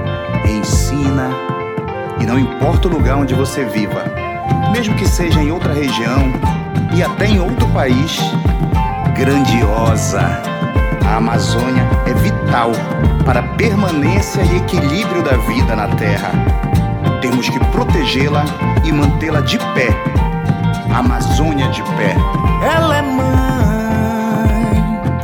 ensina 0.47 1.29
e 2.19 2.25
não 2.25 2.37
importa 2.37 2.87
o 2.87 2.91
lugar 2.91 3.17
onde 3.17 3.33
você 3.33 3.65
viva, 3.65 4.03
mesmo 4.71 4.95
que 4.95 5.07
seja 5.07 5.41
em 5.41 5.51
outra 5.51 5.73
região 5.73 6.31
e 6.93 7.01
até 7.01 7.25
em 7.25 7.39
outro 7.39 7.67
país, 7.69 8.19
grandiosa. 9.15 10.21
A 11.05 11.15
Amazônia 11.15 11.83
é 12.05 12.13
vital 12.13 12.71
para 13.25 13.39
a 13.39 13.43
permanência 13.55 14.41
e 14.41 14.57
equilíbrio 14.57 15.23
da 15.23 15.35
vida 15.37 15.75
na 15.75 15.87
Terra. 15.95 16.31
Temos 17.21 17.49
que 17.49 17.59
protegê-la 17.65 18.45
e 18.83 18.91
mantê-la 18.91 19.41
de 19.41 19.57
pé. 19.57 19.89
Amazônia 20.93 21.67
de 21.69 21.81
pé. 21.83 22.15
Ela 22.63 22.97
é 22.97 23.01
mãe. 23.01 23.60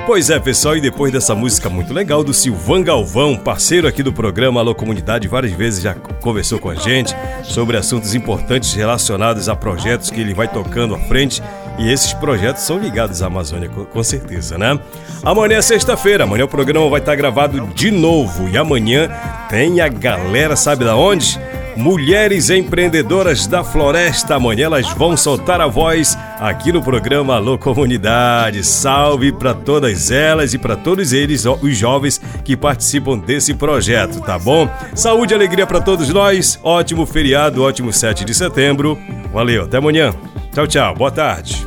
Pois 0.08 0.30
é, 0.30 0.40
pessoal, 0.40 0.78
e 0.78 0.80
depois 0.80 1.12
dessa 1.12 1.36
música 1.36 1.70
muito 1.70 1.94
legal 1.94 2.24
do 2.24 2.34
Silvan 2.34 2.82
Galvão, 2.82 3.36
parceiro 3.36 3.90
aqui 3.90 4.02
do 4.02 4.14
programa 4.14 4.62
Alô 4.62 4.74
Comunidade, 4.74 5.28
várias 5.28 5.52
vezes 5.52 5.84
já 5.84 5.94
conversou 5.94 6.60
com 6.60 6.70
a 6.70 6.76
gente 6.76 7.14
sobre 7.44 7.76
assuntos 7.76 8.16
importantes 8.16 8.74
relacionados 8.74 9.50
a 9.50 9.56
projetos 9.56 10.10
que 10.10 10.22
ele 10.22 10.34
vai 10.34 10.48
tocando 10.48 10.96
à 10.96 10.98
frente. 10.98 11.44
E 11.78 11.92
esses 11.92 12.14
projetos 12.14 12.64
são 12.64 12.80
ligados 12.80 13.22
à 13.22 13.26
Amazônia, 13.28 13.68
com, 13.68 14.02
certeza, 14.02 14.58
né? 14.58 14.80
Amanhã 15.24 15.58
é 15.58 15.62
sexta-feira, 15.62 16.24
amanhã 16.24 16.46
o 16.46 16.48
programa 16.48 16.90
vai 16.90 17.02
estar 17.02 17.16
gravado 17.18 17.68
de 17.76 17.92
novo. 17.92 18.48
E 18.48 18.58
amanhã 18.58 19.10
tem 19.50 19.82
a 19.82 19.90
galera, 19.90 20.56
sabe 20.56 20.86
da 20.86 20.96
onde? 20.96 21.38
Mulheres 21.78 22.50
Empreendedoras 22.50 23.46
da 23.46 23.64
Floresta. 23.64 24.36
Amanhã 24.36 24.66
elas 24.66 24.90
vão 24.94 25.16
soltar 25.16 25.62
a 25.62 25.68
voz 25.68 26.18
aqui 26.40 26.72
no 26.72 26.82
programa 26.82 27.36
Alô 27.36 27.56
Comunidade. 27.56 28.64
Salve 28.64 29.32
para 29.32 29.54
todas 29.54 30.10
elas 30.10 30.56
e 30.56 30.58
para 30.58 30.76
todos 30.76 31.14
eles, 31.14 31.46
os 31.46 31.78
jovens 31.78 32.20
que 32.44 32.58
participam 32.58 33.20
desse 33.20 33.54
projeto, 33.54 34.20
tá 34.22 34.40
bom? 34.40 34.68
Saúde 34.96 35.34
e 35.34 35.36
alegria 35.36 35.68
para 35.68 35.80
todos 35.80 36.10
nós. 36.10 36.60
Ótimo 36.64 37.06
feriado, 37.06 37.62
ótimo 37.62 37.94
7 37.94 38.26
de 38.26 38.34
setembro. 38.34 38.98
Valeu, 39.32 39.66
até 39.66 39.78
amanhã. 39.78 40.16
Tchau, 40.52 40.66
tchau. 40.66 40.96
Boa 40.96 41.12
tarde. 41.12 41.64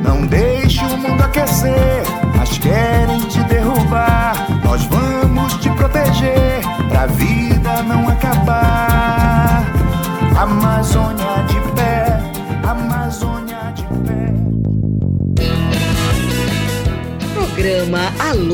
Não 0.00 0.24
deixe 0.28 0.84
o 0.84 0.96
mundo 0.96 1.20
aquecer, 1.24 2.02
mas 2.36 2.56
querem 2.58 3.18
te 3.28 3.40
derrubar. 3.48 4.46
Nós 4.64 4.84
vamos 4.84 5.07